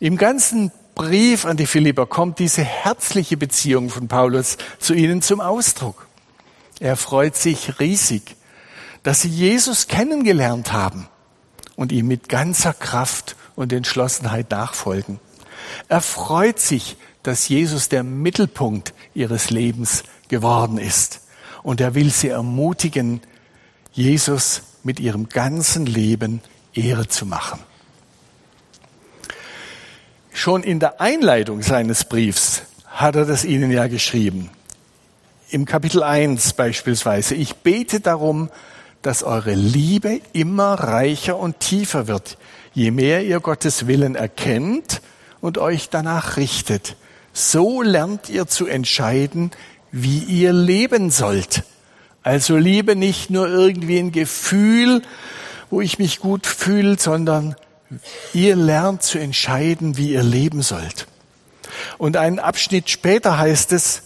Im 0.00 0.16
ganzen 0.16 0.72
Brief 0.96 1.44
an 1.44 1.58
die 1.58 1.66
Philipper 1.66 2.06
kommt 2.06 2.38
diese 2.38 2.64
herzliche 2.64 3.36
Beziehung 3.36 3.90
von 3.90 4.08
Paulus 4.08 4.56
zu 4.78 4.94
ihnen 4.94 5.20
zum 5.20 5.42
Ausdruck. 5.42 6.08
Er 6.80 6.96
freut 6.96 7.36
sich 7.36 7.78
riesig, 7.78 8.34
dass 9.02 9.20
sie 9.20 9.28
Jesus 9.28 9.88
kennengelernt 9.88 10.72
haben 10.72 11.06
und 11.76 11.92
ihm 11.92 12.08
mit 12.08 12.30
ganzer 12.30 12.72
Kraft 12.72 13.36
und 13.56 13.74
Entschlossenheit 13.74 14.50
nachfolgen. 14.50 15.20
Er 15.88 16.00
freut 16.00 16.60
sich, 16.60 16.96
dass 17.22 17.46
Jesus 17.46 17.90
der 17.90 18.02
Mittelpunkt 18.02 18.94
ihres 19.12 19.50
Lebens 19.50 20.02
geworden 20.28 20.78
ist. 20.78 21.20
Und 21.62 21.82
er 21.82 21.94
will 21.94 22.10
sie 22.10 22.28
ermutigen, 22.28 23.20
Jesus 23.92 24.62
mit 24.82 24.98
ihrem 24.98 25.28
ganzen 25.28 25.84
Leben 25.84 26.40
Ehre 26.72 27.06
zu 27.06 27.26
machen. 27.26 27.60
Schon 30.36 30.64
in 30.64 30.80
der 30.80 31.00
Einleitung 31.00 31.62
seines 31.62 32.04
Briefs 32.04 32.60
hat 32.88 33.16
er 33.16 33.24
das 33.24 33.46
ihnen 33.46 33.70
ja 33.70 33.86
geschrieben. 33.86 34.50
Im 35.48 35.64
Kapitel 35.64 36.02
1 36.02 36.52
beispielsweise. 36.52 37.34
Ich 37.34 37.56
bete 37.56 38.00
darum, 38.00 38.50
dass 39.00 39.22
eure 39.22 39.54
Liebe 39.54 40.20
immer 40.34 40.74
reicher 40.74 41.38
und 41.38 41.60
tiefer 41.60 42.06
wird, 42.06 42.36
je 42.74 42.90
mehr 42.90 43.24
ihr 43.24 43.40
Gottes 43.40 43.86
Willen 43.86 44.14
erkennt 44.14 45.00
und 45.40 45.56
euch 45.56 45.88
danach 45.88 46.36
richtet. 46.36 46.96
So 47.32 47.80
lernt 47.80 48.28
ihr 48.28 48.46
zu 48.46 48.66
entscheiden, 48.66 49.52
wie 49.90 50.18
ihr 50.18 50.52
leben 50.52 51.10
sollt. 51.10 51.62
Also 52.22 52.58
Liebe 52.58 52.94
nicht 52.94 53.30
nur 53.30 53.48
irgendwie 53.48 53.98
ein 53.98 54.12
Gefühl, 54.12 55.00
wo 55.70 55.80
ich 55.80 55.98
mich 55.98 56.20
gut 56.20 56.46
fühle, 56.46 56.98
sondern 56.98 57.56
Ihr 58.32 58.56
lernt 58.56 59.02
zu 59.02 59.18
entscheiden, 59.18 59.96
wie 59.96 60.12
ihr 60.12 60.22
leben 60.22 60.62
sollt. 60.62 61.06
Und 61.98 62.16
einen 62.16 62.38
Abschnitt 62.38 62.90
später 62.90 63.38
heißt 63.38 63.72
es, 63.72 64.02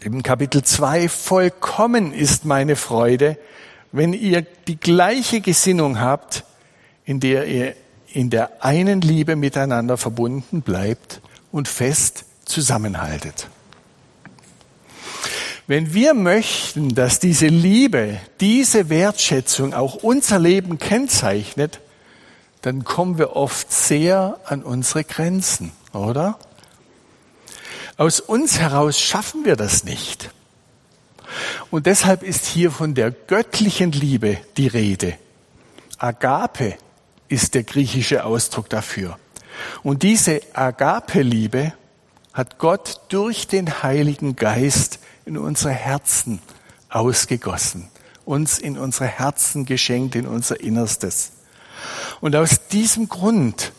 im 0.00 0.22
Kapitel 0.22 0.62
2, 0.62 1.08
vollkommen 1.08 2.12
ist 2.12 2.44
meine 2.44 2.76
Freude, 2.76 3.38
wenn 3.92 4.12
ihr 4.12 4.42
die 4.66 4.76
gleiche 4.76 5.40
Gesinnung 5.40 6.00
habt, 6.00 6.44
in 7.04 7.20
der 7.20 7.46
ihr 7.46 7.74
in 8.14 8.30
der 8.30 8.64
einen 8.64 9.00
Liebe 9.00 9.34
miteinander 9.34 9.96
verbunden 9.96 10.62
bleibt 10.62 11.20
und 11.50 11.66
fest 11.66 12.24
zusammenhaltet. 12.44 13.48
Wenn 15.66 15.94
wir 15.94 16.14
möchten, 16.14 16.94
dass 16.94 17.18
diese 17.18 17.48
Liebe, 17.48 18.20
diese 18.40 18.88
Wertschätzung 18.88 19.74
auch 19.74 19.96
unser 19.96 20.38
Leben 20.38 20.78
kennzeichnet, 20.78 21.80
dann 22.64 22.84
kommen 22.84 23.18
wir 23.18 23.36
oft 23.36 23.72
sehr 23.72 24.38
an 24.44 24.62
unsere 24.62 25.04
Grenzen, 25.04 25.72
oder? 25.92 26.38
Aus 27.96 28.20
uns 28.20 28.58
heraus 28.58 28.98
schaffen 28.98 29.44
wir 29.44 29.56
das 29.56 29.84
nicht. 29.84 30.30
Und 31.70 31.86
deshalb 31.86 32.22
ist 32.22 32.46
hier 32.46 32.70
von 32.70 32.94
der 32.94 33.10
göttlichen 33.10 33.92
Liebe 33.92 34.38
die 34.56 34.68
Rede. 34.68 35.16
Agape 35.98 36.76
ist 37.28 37.54
der 37.54 37.64
griechische 37.64 38.24
Ausdruck 38.24 38.68
dafür. 38.68 39.18
Und 39.82 40.02
diese 40.02 40.40
Agape-Liebe 40.52 41.72
hat 42.32 42.58
Gott 42.58 43.00
durch 43.08 43.46
den 43.46 43.82
Heiligen 43.82 44.36
Geist 44.36 44.98
in 45.24 45.38
unsere 45.38 45.72
Herzen 45.72 46.40
ausgegossen 46.88 47.90
uns 48.24 48.58
in 48.58 48.78
unsere 48.78 49.06
Herzen 49.06 49.66
geschenkt, 49.66 50.14
in 50.14 50.26
unser 50.26 50.60
Innerstes. 50.60 51.32
Und 52.20 52.36
aus 52.36 52.68
diesem 52.68 53.08
Grund 53.08 53.72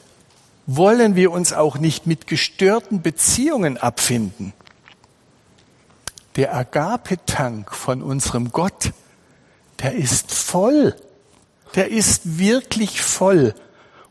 wollen 0.67 1.15
wir 1.15 1.31
uns 1.31 1.53
auch 1.53 1.77
nicht 1.77 2.07
mit 2.07 2.27
gestörten 2.27 3.01
Beziehungen 3.01 3.77
abfinden. 3.77 4.53
Der 6.35 6.55
Agape-Tank 6.55 7.74
von 7.74 8.01
unserem 8.01 8.51
Gott, 8.51 8.91
der 9.81 9.93
ist 9.93 10.33
voll. 10.33 10.95
Der 11.75 11.91
ist 11.91 12.38
wirklich 12.39 13.01
voll. 13.01 13.53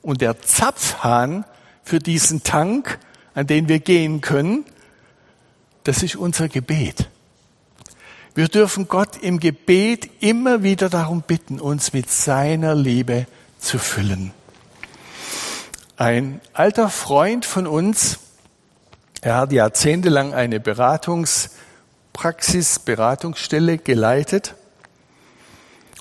Und 0.00 0.20
der 0.20 0.40
Zapfhahn 0.40 1.44
für 1.82 1.98
diesen 1.98 2.42
Tank, 2.42 2.98
an 3.34 3.46
den 3.46 3.68
wir 3.68 3.80
gehen 3.80 4.20
können, 4.20 4.64
das 5.84 6.02
ist 6.02 6.16
unser 6.16 6.48
Gebet. 6.48 7.10
Wir 8.34 8.48
dürfen 8.48 8.88
Gott 8.88 9.16
im 9.20 9.38
Gebet 9.38 10.10
immer 10.20 10.62
wieder 10.62 10.88
darum 10.88 11.22
bitten, 11.22 11.60
uns 11.60 11.92
mit 11.92 12.10
seiner 12.10 12.74
Liebe 12.74 13.26
zu 13.64 13.78
füllen. 13.78 14.32
Ein 15.96 16.40
alter 16.52 16.88
Freund 16.88 17.44
von 17.44 17.66
uns, 17.66 18.18
er 19.20 19.36
hat 19.36 19.52
jahrzehntelang 19.52 20.34
eine 20.34 20.60
Beratungspraxis, 20.60 22.80
Beratungsstelle 22.80 23.78
geleitet. 23.78 24.54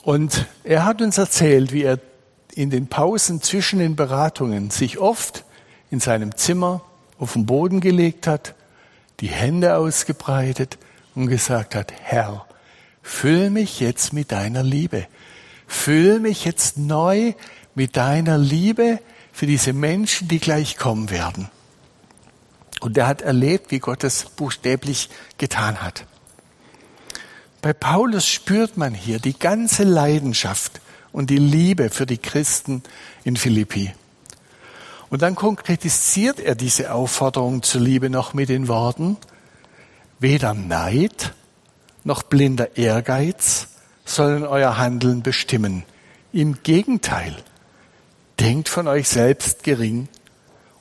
Und 0.03 0.45
er 0.63 0.85
hat 0.85 1.01
uns 1.01 1.17
erzählt, 1.17 1.71
wie 1.71 1.83
er 1.83 1.99
in 2.53 2.69
den 2.69 2.87
Pausen 2.87 3.41
zwischen 3.41 3.79
den 3.79 3.95
Beratungen 3.95 4.69
sich 4.69 4.99
oft 4.99 5.43
in 5.89 5.99
seinem 5.99 6.35
Zimmer 6.35 6.81
auf 7.17 7.33
den 7.33 7.45
Boden 7.45 7.79
gelegt 7.79 8.27
hat, 8.27 8.55
die 9.19 9.27
Hände 9.27 9.77
ausgebreitet 9.77 10.77
und 11.15 11.27
gesagt 11.27 11.75
hat, 11.75 11.93
Herr, 12.01 12.45
füll 13.01 13.49
mich 13.49 13.79
jetzt 13.79 14.11
mit 14.11 14.31
deiner 14.31 14.63
Liebe. 14.63 15.07
Füll 15.73 16.19
mich 16.19 16.45
jetzt 16.45 16.77
neu 16.77 17.33
mit 17.73 17.97
deiner 17.97 18.37
Liebe 18.37 18.99
für 19.33 19.47
diese 19.47 19.73
Menschen, 19.73 20.27
die 20.27 20.39
gleich 20.39 20.77
kommen 20.77 21.09
werden. 21.09 21.49
Und 22.79 22.97
er 22.97 23.07
hat 23.07 23.21
erlebt, 23.21 23.71
wie 23.71 23.79
Gott 23.79 24.03
es 24.05 24.25
buchstäblich 24.25 25.09
getan 25.39 25.81
hat. 25.81 26.05
Bei 27.61 27.73
Paulus 27.73 28.27
spürt 28.27 28.77
man 28.77 28.93
hier 28.93 29.19
die 29.19 29.37
ganze 29.37 29.83
Leidenschaft 29.83 30.79
und 31.11 31.31
die 31.31 31.37
Liebe 31.37 31.89
für 31.89 32.05
die 32.05 32.19
Christen 32.19 32.83
in 33.23 33.35
Philippi. 33.35 33.93
Und 35.09 35.21
dann 35.21 35.35
konkretisiert 35.35 36.39
er 36.39 36.55
diese 36.55 36.93
Aufforderung 36.93 37.63
zur 37.63 37.81
Liebe 37.81 38.09
noch 38.11 38.33
mit 38.33 38.47
den 38.47 38.67
Worten, 38.67 39.17
weder 40.19 40.53
Neid 40.53 41.33
noch 42.03 42.23
blinder 42.23 42.77
Ehrgeiz 42.77 43.67
sollen 44.05 44.45
euer 44.45 44.77
Handeln 44.77 45.23
bestimmen. 45.23 45.83
Im 46.31 46.63
Gegenteil, 46.63 47.35
denkt 48.39 48.69
von 48.69 48.87
euch 48.87 49.07
selbst 49.07 49.63
gering 49.63 50.07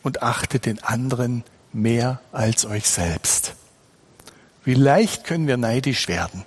und 0.02 0.22
achtet 0.22 0.66
den 0.66 0.82
anderen 0.82 1.44
mehr 1.72 2.20
als 2.32 2.64
euch 2.64 2.88
selbst. 2.88 3.54
Wie 4.64 4.74
leicht 4.74 5.24
können 5.24 5.46
wir 5.46 5.56
neidisch 5.56 6.08
werden? 6.08 6.44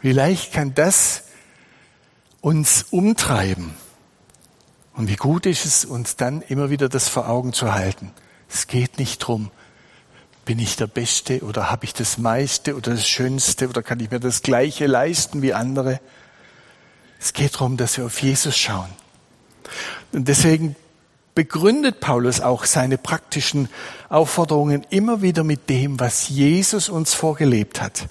Wie 0.00 0.12
leicht 0.12 0.52
kann 0.52 0.74
das 0.74 1.24
uns 2.40 2.86
umtreiben? 2.90 3.74
Und 4.94 5.08
wie 5.08 5.16
gut 5.16 5.46
ist 5.46 5.64
es, 5.64 5.84
uns 5.84 6.16
dann 6.16 6.42
immer 6.42 6.70
wieder 6.70 6.88
das 6.88 7.08
vor 7.08 7.28
Augen 7.28 7.52
zu 7.52 7.74
halten. 7.74 8.12
Es 8.48 8.66
geht 8.66 8.98
nicht 8.98 9.18
drum, 9.18 9.50
bin 10.44 10.58
ich 10.58 10.76
der 10.76 10.86
Beste 10.86 11.40
oder 11.40 11.70
habe 11.70 11.84
ich 11.84 11.94
das 11.94 12.18
meiste 12.18 12.76
oder 12.76 12.92
das 12.92 13.08
Schönste 13.08 13.68
oder 13.68 13.82
kann 13.82 14.00
ich 14.00 14.10
mir 14.10 14.20
das 14.20 14.42
Gleiche 14.42 14.86
leisten 14.86 15.42
wie 15.42 15.54
andere? 15.54 16.00
Es 17.20 17.32
geht 17.32 17.54
darum, 17.54 17.76
dass 17.76 17.98
wir 17.98 18.06
auf 18.06 18.20
Jesus 18.22 18.56
schauen. 18.56 18.88
Und 20.12 20.26
deswegen 20.26 20.74
begründet 21.34 22.00
Paulus 22.00 22.40
auch 22.40 22.64
seine 22.64 22.98
praktischen 22.98 23.68
Aufforderungen 24.08 24.86
immer 24.90 25.22
wieder 25.22 25.44
mit 25.44 25.68
dem, 25.68 26.00
was 26.00 26.28
Jesus 26.28 26.88
uns 26.88 27.14
vorgelebt 27.14 27.80
hat. 27.80 28.08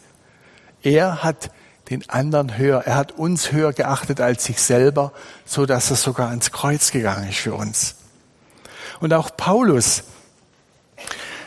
Er 0.81 1.23
hat 1.23 1.51
den 1.89 2.07
anderen 2.09 2.57
höher, 2.57 2.83
er 2.85 2.95
hat 2.95 3.13
uns 3.13 3.51
höher 3.51 3.73
geachtet 3.73 4.21
als 4.21 4.45
sich 4.45 4.61
selber, 4.61 5.11
so 5.45 5.65
dass 5.65 5.89
er 5.89 5.95
sogar 5.95 6.29
ans 6.29 6.51
Kreuz 6.51 6.91
gegangen 6.91 7.29
ist 7.29 7.39
für 7.39 7.55
uns. 7.55 7.95
Und 8.99 9.13
auch 9.13 9.35
Paulus 9.35 10.03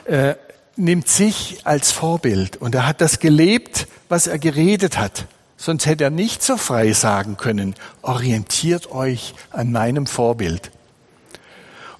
äh, 0.04 0.34
nimmt 0.76 1.08
sich 1.08 1.60
als 1.64 1.92
Vorbild 1.92 2.56
und 2.56 2.74
er 2.74 2.86
hat 2.86 3.00
das 3.00 3.18
gelebt, 3.18 3.86
was 4.08 4.26
er 4.26 4.38
geredet 4.38 4.98
hat. 4.98 5.26
Sonst 5.56 5.86
hätte 5.86 6.04
er 6.04 6.10
nicht 6.10 6.42
so 6.42 6.56
frei 6.56 6.92
sagen 6.92 7.36
können, 7.36 7.74
orientiert 8.02 8.90
euch 8.90 9.34
an 9.50 9.70
meinem 9.70 10.06
Vorbild. 10.06 10.72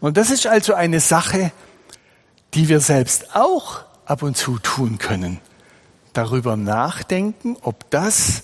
Und 0.01 0.17
das 0.17 0.31
ist 0.31 0.47
also 0.49 0.75
eine 0.75 0.99
Sache, 0.99 1.53
die 2.55 2.69
wir 2.69 2.81
selbst 2.81 3.37
auch 3.37 3.85
ab 4.05 4.23
und 4.23 4.37
zu 4.37 4.59
tun 4.59 4.99
können. 4.99 5.39
Darüber 6.13 6.57
nachdenken, 6.57 7.57
ob 7.63 7.89
das, 7.91 8.43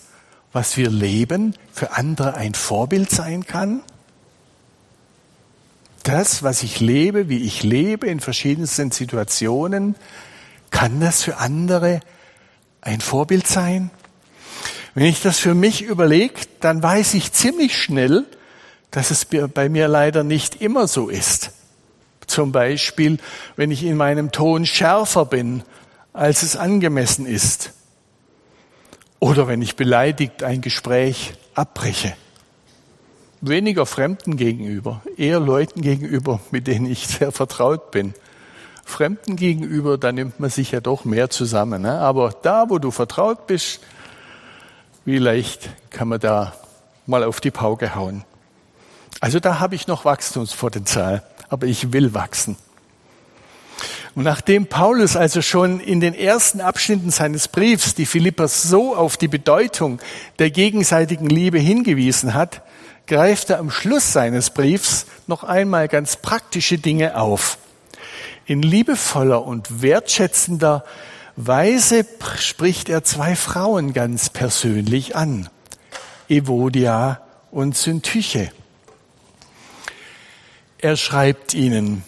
was 0.52 0.76
wir 0.76 0.88
leben, 0.88 1.54
für 1.72 1.92
andere 1.92 2.34
ein 2.34 2.54
Vorbild 2.54 3.10
sein 3.10 3.44
kann. 3.44 3.82
Das, 6.08 6.42
was 6.42 6.62
ich 6.62 6.80
lebe, 6.80 7.28
wie 7.28 7.44
ich 7.44 7.62
lebe 7.62 8.06
in 8.06 8.20
verschiedensten 8.20 8.90
Situationen, 8.90 9.94
kann 10.70 11.00
das 11.00 11.22
für 11.22 11.36
andere 11.36 12.00
ein 12.80 13.02
Vorbild 13.02 13.46
sein? 13.46 13.90
Wenn 14.94 15.04
ich 15.04 15.20
das 15.20 15.38
für 15.38 15.54
mich 15.54 15.82
überlege, 15.82 16.40
dann 16.60 16.82
weiß 16.82 17.12
ich 17.12 17.34
ziemlich 17.34 17.76
schnell, 17.76 18.24
dass 18.90 19.10
es 19.10 19.26
bei 19.26 19.68
mir 19.68 19.86
leider 19.86 20.24
nicht 20.24 20.62
immer 20.62 20.88
so 20.88 21.10
ist. 21.10 21.50
Zum 22.26 22.52
Beispiel, 22.52 23.18
wenn 23.56 23.70
ich 23.70 23.84
in 23.84 23.98
meinem 23.98 24.32
Ton 24.32 24.64
schärfer 24.64 25.26
bin, 25.26 25.62
als 26.14 26.42
es 26.42 26.56
angemessen 26.56 27.26
ist. 27.26 27.74
Oder 29.18 29.46
wenn 29.46 29.60
ich 29.60 29.76
beleidigt 29.76 30.42
ein 30.42 30.62
Gespräch 30.62 31.34
abbreche. 31.52 32.14
Weniger 33.40 33.86
Fremden 33.86 34.36
gegenüber, 34.36 35.02
eher 35.16 35.38
Leuten 35.38 35.80
gegenüber, 35.80 36.40
mit 36.50 36.66
denen 36.66 36.86
ich 36.86 37.06
sehr 37.06 37.30
vertraut 37.30 37.92
bin. 37.92 38.14
Fremden 38.84 39.36
gegenüber, 39.36 39.96
da 39.96 40.10
nimmt 40.10 40.40
man 40.40 40.50
sich 40.50 40.72
ja 40.72 40.80
doch 40.80 41.04
mehr 41.04 41.30
zusammen. 41.30 41.82
Ne? 41.82 42.00
Aber 42.00 42.34
da, 42.42 42.68
wo 42.68 42.78
du 42.78 42.90
vertraut 42.90 43.46
bist, 43.46 43.80
wie 45.04 45.18
leicht 45.18 45.70
kann 45.90 46.08
man 46.08 46.18
da 46.18 46.54
mal 47.06 47.22
auf 47.22 47.40
die 47.40 47.50
Pauke 47.50 47.94
hauen. 47.94 48.24
Also 49.20 49.40
da 49.40 49.60
habe 49.60 49.74
ich 49.74 49.86
noch 49.86 50.04
Wachstumspotenzial, 50.04 51.22
aber 51.48 51.66
ich 51.66 51.92
will 51.92 52.14
wachsen. 52.14 52.56
Und 54.14 54.24
nachdem 54.24 54.66
Paulus 54.66 55.16
also 55.16 55.42
schon 55.42 55.80
in 55.80 56.00
den 56.00 56.14
ersten 56.14 56.60
Abschnitten 56.60 57.10
seines 57.10 57.46
Briefs 57.46 57.94
die 57.94 58.06
Philipper 58.06 58.48
so 58.48 58.96
auf 58.96 59.16
die 59.16 59.28
Bedeutung 59.28 60.00
der 60.40 60.50
gegenseitigen 60.50 61.28
Liebe 61.28 61.58
hingewiesen 61.58 62.34
hat, 62.34 62.62
greift 63.08 63.50
er 63.50 63.58
am 63.58 63.70
Schluss 63.70 64.12
seines 64.12 64.50
Briefs 64.50 65.06
noch 65.26 65.42
einmal 65.42 65.88
ganz 65.88 66.16
praktische 66.16 66.78
Dinge 66.78 67.16
auf. 67.16 67.58
In 68.46 68.62
liebevoller 68.62 69.44
und 69.44 69.82
wertschätzender 69.82 70.84
Weise 71.34 72.06
spricht 72.36 72.88
er 72.88 73.02
zwei 73.04 73.34
Frauen 73.34 73.92
ganz 73.92 74.30
persönlich 74.30 75.16
an. 75.16 75.48
Evodia 76.28 77.20
und 77.50 77.76
Syntyche. 77.76 78.50
Er 80.78 80.96
schreibt 80.96 81.54
ihnen, 81.54 82.04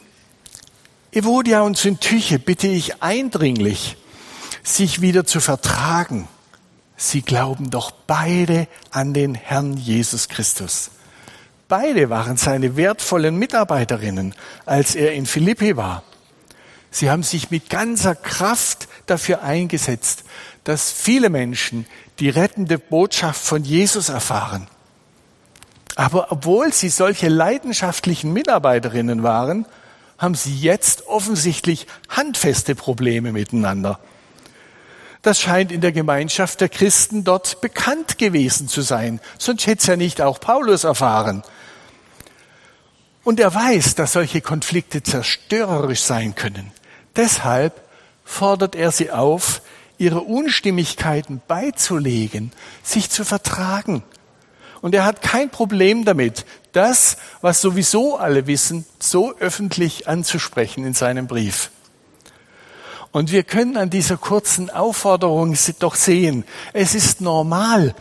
Evodia 1.12 1.62
und 1.62 1.76
Syntyche 1.76 2.38
bitte 2.38 2.68
ich 2.68 3.02
eindringlich, 3.02 3.96
sich 4.62 5.00
wieder 5.00 5.24
zu 5.24 5.40
vertragen. 5.40 6.28
Sie 7.02 7.22
glauben 7.22 7.70
doch 7.70 7.92
beide 7.92 8.68
an 8.90 9.14
den 9.14 9.34
Herrn 9.34 9.78
Jesus 9.78 10.28
Christus. 10.28 10.90
Beide 11.66 12.10
waren 12.10 12.36
seine 12.36 12.76
wertvollen 12.76 13.36
Mitarbeiterinnen, 13.36 14.34
als 14.66 14.94
er 14.94 15.14
in 15.14 15.24
Philippi 15.24 15.78
war. 15.78 16.02
Sie 16.90 17.08
haben 17.08 17.22
sich 17.22 17.50
mit 17.50 17.70
ganzer 17.70 18.14
Kraft 18.14 18.86
dafür 19.06 19.42
eingesetzt, 19.42 20.24
dass 20.64 20.92
viele 20.92 21.30
Menschen 21.30 21.86
die 22.18 22.28
rettende 22.28 22.78
Botschaft 22.78 23.42
von 23.42 23.64
Jesus 23.64 24.10
erfahren. 24.10 24.66
Aber 25.96 26.30
obwohl 26.30 26.70
sie 26.70 26.90
solche 26.90 27.28
leidenschaftlichen 27.28 28.30
Mitarbeiterinnen 28.34 29.22
waren, 29.22 29.64
haben 30.18 30.34
sie 30.34 30.54
jetzt 30.54 31.06
offensichtlich 31.06 31.86
handfeste 32.10 32.74
Probleme 32.74 33.32
miteinander. 33.32 34.00
Das 35.22 35.40
scheint 35.40 35.70
in 35.70 35.82
der 35.82 35.92
Gemeinschaft 35.92 36.60
der 36.60 36.70
Christen 36.70 37.24
dort 37.24 37.60
bekannt 37.60 38.16
gewesen 38.16 38.68
zu 38.68 38.80
sein, 38.80 39.20
sonst 39.38 39.66
hätte 39.66 39.80
es 39.80 39.86
ja 39.86 39.96
nicht 39.96 40.22
auch 40.22 40.40
Paulus 40.40 40.84
erfahren. 40.84 41.42
Und 43.22 43.38
er 43.38 43.54
weiß, 43.54 43.96
dass 43.96 44.12
solche 44.12 44.40
Konflikte 44.40 45.02
zerstörerisch 45.02 46.00
sein 46.00 46.34
können. 46.34 46.72
Deshalb 47.16 47.82
fordert 48.24 48.74
er 48.74 48.92
sie 48.92 49.10
auf, 49.10 49.60
ihre 49.98 50.22
Unstimmigkeiten 50.22 51.42
beizulegen, 51.46 52.52
sich 52.82 53.10
zu 53.10 53.24
vertragen. 53.24 54.02
Und 54.80 54.94
er 54.94 55.04
hat 55.04 55.20
kein 55.20 55.50
Problem 55.50 56.06
damit, 56.06 56.46
das, 56.72 57.18
was 57.42 57.60
sowieso 57.60 58.16
alle 58.16 58.46
wissen, 58.46 58.86
so 58.98 59.36
öffentlich 59.38 60.08
anzusprechen 60.08 60.86
in 60.86 60.94
seinem 60.94 61.26
Brief. 61.26 61.70
Und 63.12 63.32
wir 63.32 63.42
können 63.42 63.76
an 63.76 63.90
dieser 63.90 64.16
kurzen 64.16 64.70
Aufforderung 64.70 65.56
doch 65.80 65.96
sehen, 65.96 66.44
es 66.72 66.94
ist 66.94 67.20
normal, 67.20 67.94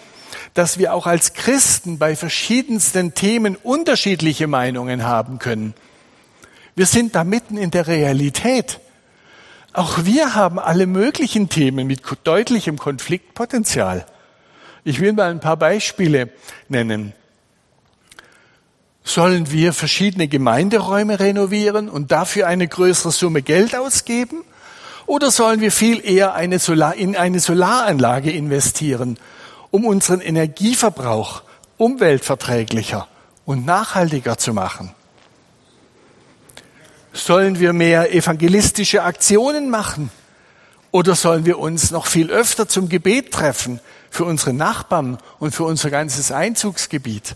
dass 0.54 0.78
wir 0.78 0.94
auch 0.94 1.08
als 1.08 1.34
Christen 1.34 1.98
bei 1.98 2.16
verschiedensten 2.16 3.14
Themen 3.16 3.56
unterschiedliche 3.56 4.48
Meinungen 4.48 5.04
haben 5.04 5.40
können. 5.40 5.74
Wir 6.76 6.86
sind 6.86 7.16
da 7.16 7.24
mitten 7.24 7.58
in 7.58 7.72
der 7.72 7.88
Realität. 7.88 8.80
Auch 9.74 10.06
wir 10.06 10.36
haben 10.36 10.60
alle 10.60 10.88
möglichen 10.88 11.50
Themen 11.50 11.88
mit 11.88 12.02
deutlichem 12.24 12.78
Konfliktpotenzial. 12.78 14.06
Ich 14.84 15.00
will 15.00 15.14
mal 15.14 15.30
ein 15.30 15.40
paar 15.40 15.58
Beispiele 15.58 16.30
nennen. 16.68 17.14
Sollen 19.04 19.52
wir 19.52 19.74
verschiedene 19.74 20.28
Gemeinderäume 20.28 21.20
renovieren 21.20 21.90
und 21.90 22.12
dafür 22.12 22.48
eine 22.48 22.68
größere 22.68 23.12
Summe 23.12 23.42
Geld 23.42 23.76
ausgeben? 23.76 24.44
Oder 25.10 25.32
sollen 25.32 25.60
wir 25.60 25.72
viel 25.72 26.06
eher 26.08 26.36
eine 26.36 26.60
Solar, 26.60 26.94
in 26.94 27.16
eine 27.16 27.40
Solaranlage 27.40 28.30
investieren, 28.30 29.18
um 29.72 29.88
unseren 29.88 30.22
Energieverbrauch 30.22 31.42
umweltverträglicher 31.78 33.08
und 33.44 33.66
nachhaltiger 33.66 34.38
zu 34.38 34.54
machen? 34.54 34.94
Sollen 37.12 37.60
wir 37.60 37.74
mehr 37.74 38.14
evangelistische 38.14 39.02
Aktionen 39.02 39.72
machen? 39.72 40.12
Oder 40.92 41.16
sollen 41.16 41.44
wir 41.44 41.58
uns 41.58 41.90
noch 41.90 42.06
viel 42.06 42.30
öfter 42.30 42.68
zum 42.68 42.88
Gebet 42.88 43.32
treffen 43.32 43.80
für 44.12 44.26
unsere 44.26 44.54
Nachbarn 44.54 45.18
und 45.40 45.56
für 45.56 45.64
unser 45.64 45.90
ganzes 45.90 46.32
Einzugsgebiet? 46.32 47.36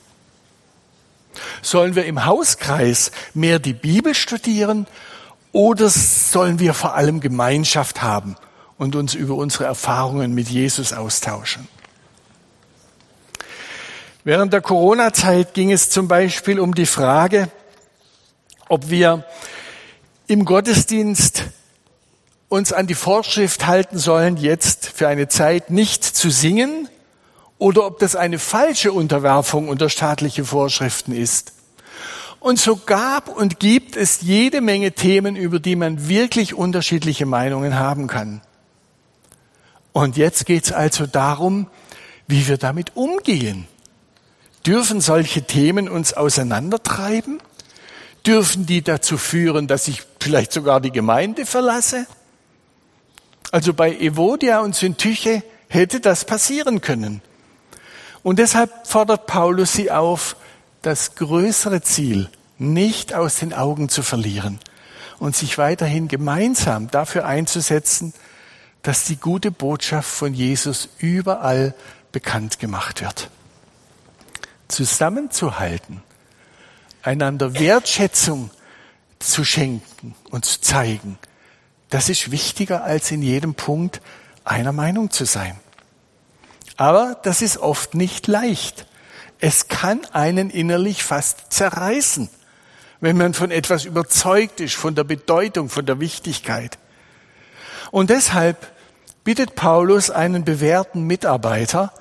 Sollen 1.63 1.95
wir 1.95 2.05
im 2.05 2.25
Hauskreis 2.25 3.09
mehr 3.33 3.57
die 3.57 3.73
Bibel 3.73 4.13
studieren 4.13 4.85
oder 5.53 5.89
sollen 5.89 6.59
wir 6.59 6.73
vor 6.73 6.95
allem 6.95 7.21
Gemeinschaft 7.21 8.01
haben 8.01 8.35
und 8.77 8.97
uns 8.97 9.13
über 9.13 9.35
unsere 9.35 9.63
Erfahrungen 9.63 10.33
mit 10.33 10.49
Jesus 10.49 10.91
austauschen? 10.91 11.69
Während 14.25 14.51
der 14.51 14.61
Corona-Zeit 14.61 15.53
ging 15.53 15.71
es 15.71 15.89
zum 15.89 16.09
Beispiel 16.09 16.59
um 16.59 16.75
die 16.75 16.85
Frage, 16.85 17.49
ob 18.67 18.89
wir 18.89 19.25
im 20.27 20.43
Gottesdienst 20.43 21.43
uns 22.49 22.73
an 22.73 22.87
die 22.87 22.95
Vorschrift 22.95 23.67
halten 23.67 23.97
sollen, 23.97 24.37
jetzt 24.37 24.87
für 24.87 25.07
eine 25.07 25.27
Zeit 25.27 25.69
nicht 25.69 26.03
zu 26.03 26.29
singen, 26.29 26.89
oder 27.59 27.85
ob 27.85 27.99
das 27.99 28.15
eine 28.17 28.39
falsche 28.39 28.91
Unterwerfung 28.91 29.69
unter 29.69 29.89
staatliche 29.89 30.43
Vorschriften 30.43 31.13
ist. 31.13 31.53
Und 32.43 32.59
so 32.59 32.75
gab 32.75 33.29
und 33.29 33.61
gibt 33.61 33.95
es 33.95 34.19
jede 34.19 34.59
Menge 34.59 34.91
Themen, 34.91 35.37
über 35.37 35.61
die 35.61 35.77
man 35.77 36.09
wirklich 36.09 36.53
unterschiedliche 36.53 37.25
Meinungen 37.25 37.75
haben 37.79 38.07
kann. 38.07 38.41
Und 39.93 40.17
jetzt 40.17 40.45
geht 40.45 40.65
es 40.65 40.73
also 40.73 41.05
darum, 41.05 41.67
wie 42.27 42.45
wir 42.49 42.57
damit 42.57 42.97
umgehen. 42.97 43.65
Dürfen 44.65 44.99
solche 44.99 45.43
Themen 45.43 45.87
uns 45.87 46.11
auseinandertreiben? 46.11 47.41
Dürfen 48.27 48.65
die 48.65 48.81
dazu 48.81 49.17
führen, 49.17 49.67
dass 49.67 49.87
ich 49.87 50.01
vielleicht 50.19 50.51
sogar 50.51 50.81
die 50.81 50.91
Gemeinde 50.91 51.45
verlasse? 51.45 52.07
Also 53.53 53.73
bei 53.73 53.95
Evodia 53.95 54.59
und 54.59 54.75
Syntyche 54.75 55.43
hätte 55.69 56.01
das 56.01 56.25
passieren 56.25 56.81
können. 56.81 57.21
Und 58.21 58.37
deshalb 58.37 58.85
fordert 58.85 59.27
Paulus 59.27 59.71
sie 59.71 59.91
auf, 59.91 60.35
das 60.83 61.15
größere 61.15 61.81
Ziel 61.81 62.29
nicht 62.59 63.13
aus 63.13 63.37
den 63.37 63.53
Augen 63.53 63.89
zu 63.89 64.03
verlieren 64.03 64.59
und 65.17 65.35
sich 65.35 65.57
weiterhin 65.57 66.07
gemeinsam 66.07 66.91
dafür 66.91 67.25
einzusetzen, 67.25 68.13
dass 68.83 69.05
die 69.05 69.15
gute 69.15 69.49
Botschaft 69.49 70.09
von 70.09 70.33
Jesus 70.33 70.89
überall 70.97 71.73
bekannt 72.11 72.59
gemacht 72.59 73.01
wird. 73.01 73.29
Zusammenzuhalten, 74.67 76.03
einander 77.01 77.59
Wertschätzung 77.59 78.51
zu 79.19 79.45
schenken 79.45 80.15
und 80.29 80.45
zu 80.45 80.61
zeigen, 80.61 81.17
das 81.89 82.09
ist 82.09 82.31
wichtiger 82.31 82.83
als 82.83 83.11
in 83.11 83.21
jedem 83.21 83.55
Punkt 83.55 84.01
einer 84.43 84.73
Meinung 84.73 85.11
zu 85.11 85.25
sein. 85.25 85.59
Aber 86.75 87.19
das 87.23 87.41
ist 87.41 87.57
oft 87.57 87.93
nicht 87.93 88.27
leicht. 88.27 88.85
Es 89.45 89.67
kann 89.67 89.99
einen 90.13 90.49
innerlich 90.49 91.03
fast 91.03 91.51
zerreißen, 91.51 92.29
wenn 93.01 93.17
man 93.17 93.33
von 93.33 93.51
etwas 93.51 93.83
überzeugt 93.83 94.61
ist, 94.61 94.75
von 94.75 94.95
der 94.95 95.03
Bedeutung, 95.03 95.67
von 95.67 95.85
der 95.85 95.99
Wichtigkeit. 95.99 96.77
Und 97.91 98.09
deshalb 98.09 98.71
bittet 99.25 99.55
Paulus 99.55 100.09
einen 100.09 100.45
bewährten 100.45 101.03
Mitarbeiter, 101.03 101.91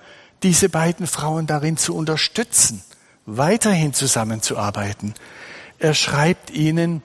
diese 0.44 0.68
beiden 0.68 1.08
Frauen 1.08 1.48
darin 1.48 1.76
zu 1.76 1.96
unterstützen, 1.96 2.84
weiterhin 3.26 3.92
zusammenzuarbeiten. 3.92 5.12
Er 5.80 5.94
schreibt 5.94 6.50
ihnen, 6.50 7.02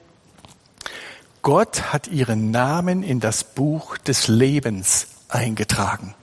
Gott 1.41 1.91
hat 1.91 2.09
ihren 2.09 2.51
Namen 2.51 3.01
in 3.01 3.19
das 3.19 3.43
Buch 3.43 3.97
des 3.97 4.27
Lebens 4.27 5.07
eingetragen. 5.29 6.13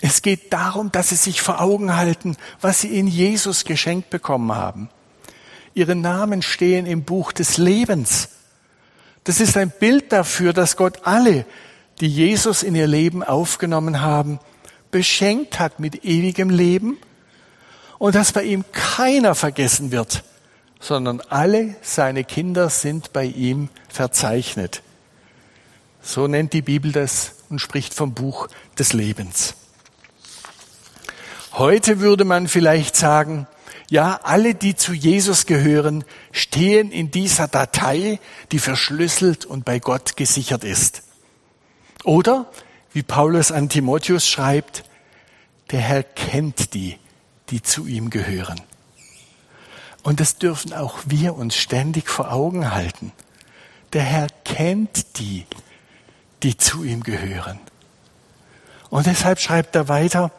Es 0.00 0.22
geht 0.22 0.52
darum, 0.52 0.90
dass 0.92 1.10
sie 1.10 1.16
sich 1.16 1.42
vor 1.42 1.60
Augen 1.60 1.94
halten, 1.94 2.36
was 2.60 2.80
sie 2.80 2.98
in 2.98 3.06
Jesus 3.06 3.64
geschenkt 3.64 4.10
bekommen 4.10 4.54
haben. 4.54 4.88
Ihre 5.74 5.94
Namen 5.94 6.42
stehen 6.42 6.86
im 6.86 7.04
Buch 7.04 7.32
des 7.32 7.58
Lebens. 7.58 8.30
Das 9.24 9.40
ist 9.40 9.56
ein 9.56 9.70
Bild 9.70 10.12
dafür, 10.12 10.52
dass 10.52 10.76
Gott 10.76 11.00
alle, 11.04 11.44
die 12.00 12.08
Jesus 12.08 12.62
in 12.62 12.74
ihr 12.74 12.86
Leben 12.86 13.22
aufgenommen 13.22 14.00
haben, 14.00 14.40
beschenkt 14.90 15.60
hat 15.60 15.78
mit 15.78 16.04
ewigem 16.04 16.50
Leben 16.50 16.98
und 17.98 18.14
dass 18.14 18.32
bei 18.32 18.44
ihm 18.44 18.64
keiner 18.72 19.34
vergessen 19.34 19.92
wird, 19.92 20.24
sondern 20.80 21.20
alle 21.28 21.76
seine 21.82 22.24
Kinder 22.24 22.70
sind 22.70 23.12
bei 23.12 23.24
ihm 23.26 23.68
verzeichnet. 23.88 24.82
So 26.02 26.26
nennt 26.26 26.54
die 26.54 26.62
Bibel 26.62 26.90
das 26.90 27.34
und 27.50 27.60
spricht 27.60 27.92
vom 27.92 28.14
Buch 28.14 28.48
des 28.78 28.94
Lebens. 28.94 29.54
Heute 31.52 32.00
würde 32.00 32.24
man 32.24 32.46
vielleicht 32.46 32.94
sagen, 32.94 33.46
ja, 33.88 34.20
alle, 34.22 34.54
die 34.54 34.76
zu 34.76 34.92
Jesus 34.92 35.46
gehören, 35.46 36.04
stehen 36.30 36.92
in 36.92 37.10
dieser 37.10 37.48
Datei, 37.48 38.20
die 38.52 38.60
verschlüsselt 38.60 39.46
und 39.46 39.64
bei 39.64 39.80
Gott 39.80 40.16
gesichert 40.16 40.62
ist. 40.62 41.02
Oder, 42.04 42.46
wie 42.92 43.02
Paulus 43.02 43.50
an 43.50 43.68
Timotheus 43.68 44.28
schreibt, 44.28 44.84
der 45.72 45.80
Herr 45.80 46.04
kennt 46.04 46.72
die, 46.74 46.98
die 47.50 47.62
zu 47.62 47.86
ihm 47.86 48.10
gehören. 48.10 48.60
Und 50.04 50.20
das 50.20 50.38
dürfen 50.38 50.72
auch 50.72 51.00
wir 51.06 51.34
uns 51.34 51.56
ständig 51.56 52.08
vor 52.08 52.32
Augen 52.32 52.72
halten. 52.72 53.12
Der 53.92 54.02
Herr 54.02 54.28
kennt 54.44 55.18
die, 55.18 55.46
die 56.44 56.56
zu 56.56 56.84
ihm 56.84 57.02
gehören. 57.02 57.58
Und 58.88 59.06
deshalb 59.06 59.40
schreibt 59.40 59.74
er 59.74 59.88
weiter, 59.88 60.30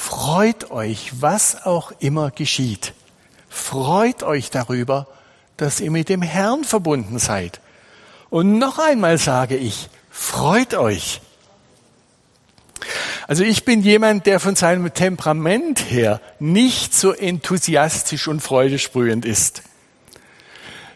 Freut 0.00 0.70
euch, 0.70 1.10
was 1.20 1.66
auch 1.66 1.92
immer 1.98 2.30
geschieht. 2.30 2.94
Freut 3.48 4.22
euch 4.22 4.48
darüber, 4.48 5.06
dass 5.58 5.80
ihr 5.80 5.90
mit 5.90 6.08
dem 6.08 6.22
Herrn 6.22 6.64
verbunden 6.64 7.18
seid. 7.18 7.60
Und 8.30 8.58
noch 8.58 8.78
einmal 8.78 9.18
sage 9.18 9.56
ich, 9.56 9.90
freut 10.08 10.74
euch. 10.74 11.20
Also 13.26 13.42
ich 13.42 13.64
bin 13.64 13.82
jemand, 13.82 14.24
der 14.24 14.40
von 14.40 14.56
seinem 14.56 14.94
Temperament 14.94 15.90
her 15.90 16.20
nicht 16.38 16.94
so 16.94 17.12
enthusiastisch 17.12 18.28
und 18.28 18.40
freudesprühend 18.40 19.26
ist. 19.26 19.62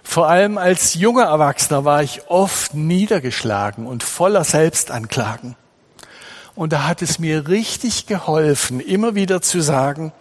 Vor 0.02 0.28
allem 0.28 0.56
als 0.56 0.94
junger 0.94 1.24
Erwachsener 1.24 1.84
war 1.84 2.02
ich 2.02 2.28
oft 2.28 2.72
niedergeschlagen 2.72 3.84
und 3.84 4.04
voller 4.04 4.44
Selbstanklagen. 4.44 5.56
Und 6.62 6.72
da 6.72 6.84
hat 6.84 7.02
es 7.02 7.18
mir 7.18 7.48
richtig 7.48 8.06
geholfen, 8.06 8.78
immer 8.78 9.16
wieder 9.16 9.42
zu 9.42 9.60
sagen, 9.60 10.12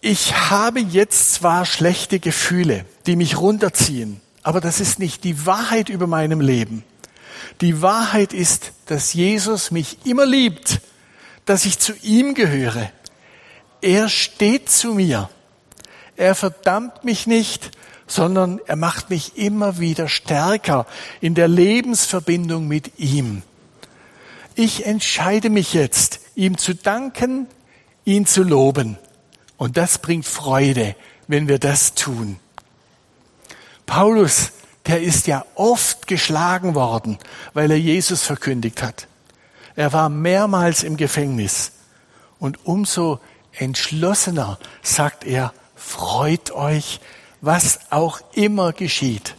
ich 0.00 0.34
habe 0.48 0.80
jetzt 0.80 1.34
zwar 1.34 1.66
schlechte 1.66 2.18
Gefühle, 2.18 2.86
die 3.04 3.14
mich 3.14 3.36
runterziehen, 3.36 4.22
aber 4.42 4.62
das 4.62 4.80
ist 4.80 5.00
nicht 5.00 5.22
die 5.22 5.44
Wahrheit 5.44 5.90
über 5.90 6.06
meinem 6.06 6.40
Leben. 6.40 6.82
Die 7.60 7.82
Wahrheit 7.82 8.32
ist, 8.32 8.72
dass 8.86 9.12
Jesus 9.12 9.70
mich 9.70 9.98
immer 10.06 10.24
liebt, 10.24 10.80
dass 11.44 11.66
ich 11.66 11.78
zu 11.78 11.92
ihm 12.00 12.32
gehöre. 12.32 12.90
Er 13.82 14.08
steht 14.08 14.70
zu 14.70 14.94
mir. 14.94 15.28
Er 16.16 16.34
verdammt 16.34 17.04
mich 17.04 17.26
nicht, 17.26 17.70
sondern 18.06 18.60
er 18.64 18.76
macht 18.76 19.10
mich 19.10 19.36
immer 19.36 19.78
wieder 19.78 20.08
stärker 20.08 20.86
in 21.20 21.34
der 21.34 21.48
Lebensverbindung 21.48 22.66
mit 22.66 22.98
ihm. 22.98 23.42
Ich 24.54 24.86
entscheide 24.86 25.50
mich 25.50 25.74
jetzt, 25.74 26.20
ihm 26.34 26.58
zu 26.58 26.74
danken, 26.74 27.46
ihn 28.04 28.26
zu 28.26 28.42
loben. 28.42 28.98
Und 29.56 29.76
das 29.76 29.98
bringt 29.98 30.26
Freude, 30.26 30.96
wenn 31.28 31.48
wir 31.48 31.58
das 31.58 31.94
tun. 31.94 32.38
Paulus, 33.86 34.52
der 34.86 35.02
ist 35.02 35.26
ja 35.26 35.44
oft 35.54 36.06
geschlagen 36.06 36.74
worden, 36.74 37.18
weil 37.54 37.70
er 37.70 37.78
Jesus 37.78 38.22
verkündigt 38.22 38.82
hat. 38.82 39.06
Er 39.76 39.92
war 39.92 40.08
mehrmals 40.08 40.82
im 40.82 40.96
Gefängnis. 40.96 41.72
Und 42.38 42.66
umso 42.66 43.20
entschlossener 43.52 44.58
sagt 44.82 45.24
er, 45.24 45.52
freut 45.76 46.50
euch, 46.52 47.00
was 47.40 47.80
auch 47.90 48.20
immer 48.32 48.72
geschieht. 48.72 49.36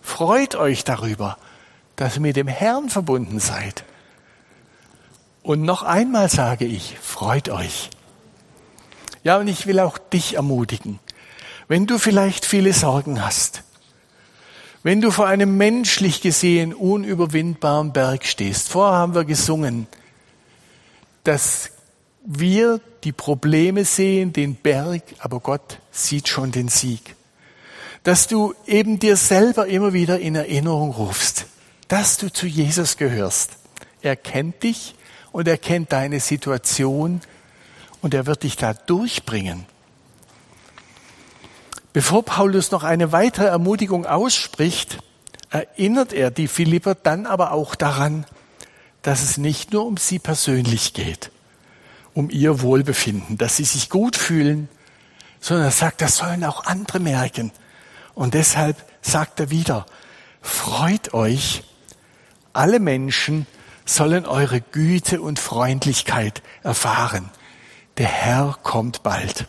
Freut 0.00 0.54
euch 0.54 0.84
darüber, 0.84 1.38
dass 1.96 2.16
ihr 2.16 2.22
mit 2.22 2.36
dem 2.36 2.48
Herrn 2.48 2.88
verbunden 2.88 3.38
seid. 3.38 3.84
Und 5.42 5.62
noch 5.62 5.82
einmal 5.82 6.28
sage 6.28 6.64
ich, 6.64 6.96
freut 7.00 7.48
euch. 7.48 7.90
Ja, 9.24 9.38
und 9.38 9.48
ich 9.48 9.66
will 9.66 9.80
auch 9.80 9.98
dich 9.98 10.34
ermutigen. 10.34 10.98
Wenn 11.68 11.86
du 11.86 11.98
vielleicht 11.98 12.44
viele 12.44 12.72
Sorgen 12.72 13.24
hast, 13.24 13.62
wenn 14.82 15.00
du 15.00 15.10
vor 15.10 15.26
einem 15.26 15.56
menschlich 15.56 16.20
gesehen 16.20 16.74
unüberwindbaren 16.74 17.92
Berg 17.92 18.24
stehst, 18.24 18.68
vorher 18.68 18.98
haben 18.98 19.14
wir 19.14 19.24
gesungen, 19.24 19.86
dass 21.22 21.70
wir 22.24 22.80
die 23.04 23.12
Probleme 23.12 23.84
sehen, 23.84 24.32
den 24.32 24.56
Berg, 24.56 25.02
aber 25.18 25.40
Gott 25.40 25.78
sieht 25.90 26.28
schon 26.28 26.50
den 26.50 26.68
Sieg. 26.68 27.14
Dass 28.02 28.26
du 28.26 28.54
eben 28.66 28.98
dir 28.98 29.16
selber 29.16 29.68
immer 29.68 29.92
wieder 29.92 30.18
in 30.18 30.34
Erinnerung 30.34 30.90
rufst, 30.90 31.46
dass 31.86 32.16
du 32.16 32.32
zu 32.32 32.46
Jesus 32.46 32.96
gehörst. 32.96 33.52
Er 34.02 34.16
kennt 34.16 34.64
dich 34.64 34.96
und 35.32 35.48
er 35.48 35.58
kennt 35.58 35.92
deine 35.92 36.20
Situation 36.20 37.20
und 38.00 38.14
er 38.14 38.26
wird 38.26 38.42
dich 38.42 38.56
da 38.56 38.74
durchbringen. 38.74 39.66
Bevor 41.92 42.24
Paulus 42.24 42.70
noch 42.70 42.84
eine 42.84 43.12
weitere 43.12 43.46
Ermutigung 43.46 44.06
ausspricht, 44.06 44.98
erinnert 45.50 46.12
er 46.12 46.30
die 46.30 46.48
Philipper 46.48 46.94
dann 46.94 47.26
aber 47.26 47.52
auch 47.52 47.74
daran, 47.74 48.24
dass 49.02 49.22
es 49.22 49.36
nicht 49.36 49.72
nur 49.72 49.84
um 49.84 49.96
sie 49.96 50.18
persönlich 50.18 50.94
geht, 50.94 51.30
um 52.14 52.30
ihr 52.30 52.62
Wohlbefinden, 52.62 53.36
dass 53.36 53.56
sie 53.56 53.64
sich 53.64 53.90
gut 53.90 54.16
fühlen, 54.16 54.68
sondern 55.40 55.66
er 55.66 55.72
sagt, 55.72 56.00
das 56.00 56.16
sollen 56.16 56.44
auch 56.44 56.64
andere 56.64 57.00
merken. 57.00 57.52
Und 58.14 58.34
deshalb 58.34 58.76
sagt 59.02 59.40
er 59.40 59.50
wieder, 59.50 59.86
freut 60.40 61.12
euch, 61.12 61.64
alle 62.52 62.78
Menschen 62.78 63.46
sollen 63.94 64.26
eure 64.26 64.60
Güte 64.60 65.20
und 65.20 65.38
Freundlichkeit 65.38 66.42
erfahren. 66.62 67.30
Der 67.98 68.06
Herr 68.06 68.58
kommt 68.62 69.02
bald. 69.02 69.46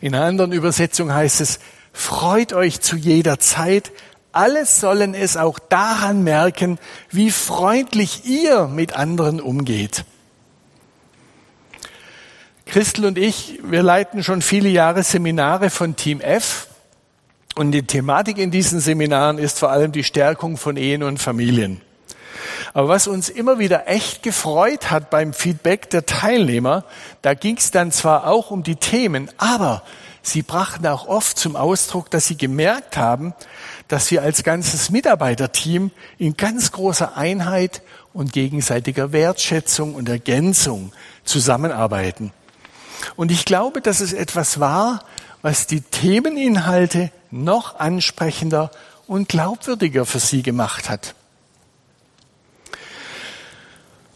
In 0.00 0.14
einer 0.14 0.24
anderen 0.24 0.52
Übersetzung 0.52 1.12
heißt 1.12 1.40
es, 1.40 1.58
freut 1.92 2.52
euch 2.52 2.80
zu 2.80 2.96
jeder 2.96 3.38
Zeit. 3.38 3.90
Alle 4.32 4.66
sollen 4.66 5.14
es 5.14 5.36
auch 5.36 5.58
daran 5.58 6.22
merken, 6.22 6.78
wie 7.10 7.30
freundlich 7.30 8.24
ihr 8.24 8.68
mit 8.68 8.94
anderen 8.94 9.40
umgeht. 9.40 10.04
Christel 12.66 13.06
und 13.06 13.18
ich, 13.18 13.58
wir 13.62 13.82
leiten 13.82 14.22
schon 14.22 14.42
viele 14.42 14.68
Jahre 14.68 15.02
Seminare 15.02 15.70
von 15.70 15.96
Team 15.96 16.20
F. 16.20 16.68
Und 17.56 17.72
die 17.72 17.82
Thematik 17.82 18.38
in 18.38 18.50
diesen 18.50 18.78
Seminaren 18.78 19.38
ist 19.38 19.58
vor 19.58 19.70
allem 19.70 19.90
die 19.90 20.04
Stärkung 20.04 20.56
von 20.56 20.76
Ehen 20.76 21.02
und 21.02 21.18
Familien. 21.18 21.80
Aber 22.74 22.88
was 22.88 23.06
uns 23.06 23.28
immer 23.28 23.58
wieder 23.58 23.88
echt 23.88 24.22
gefreut 24.22 24.90
hat 24.90 25.10
beim 25.10 25.32
Feedback 25.32 25.90
der 25.90 26.06
Teilnehmer, 26.06 26.84
da 27.22 27.34
ging 27.34 27.56
es 27.56 27.70
dann 27.70 27.92
zwar 27.92 28.26
auch 28.26 28.50
um 28.50 28.62
die 28.62 28.76
Themen, 28.76 29.30
aber 29.38 29.82
sie 30.22 30.42
brachten 30.42 30.86
auch 30.86 31.06
oft 31.06 31.38
zum 31.38 31.56
Ausdruck, 31.56 32.10
dass 32.10 32.26
sie 32.26 32.36
gemerkt 32.36 32.96
haben, 32.96 33.34
dass 33.88 34.10
wir 34.10 34.22
als 34.22 34.42
ganzes 34.42 34.90
Mitarbeiterteam 34.90 35.90
in 36.18 36.36
ganz 36.36 36.72
großer 36.72 37.16
Einheit 37.16 37.82
und 38.12 38.32
gegenseitiger 38.32 39.12
Wertschätzung 39.12 39.94
und 39.94 40.08
Ergänzung 40.08 40.92
zusammenarbeiten. 41.24 42.32
Und 43.16 43.30
ich 43.30 43.44
glaube, 43.44 43.80
dass 43.80 44.00
es 44.00 44.12
etwas 44.12 44.60
war, 44.60 45.04
was 45.42 45.66
die 45.66 45.80
Themeninhalte 45.80 47.10
noch 47.30 47.78
ansprechender 47.78 48.70
und 49.06 49.28
glaubwürdiger 49.28 50.04
für 50.04 50.18
sie 50.18 50.42
gemacht 50.42 50.90
hat. 50.90 51.14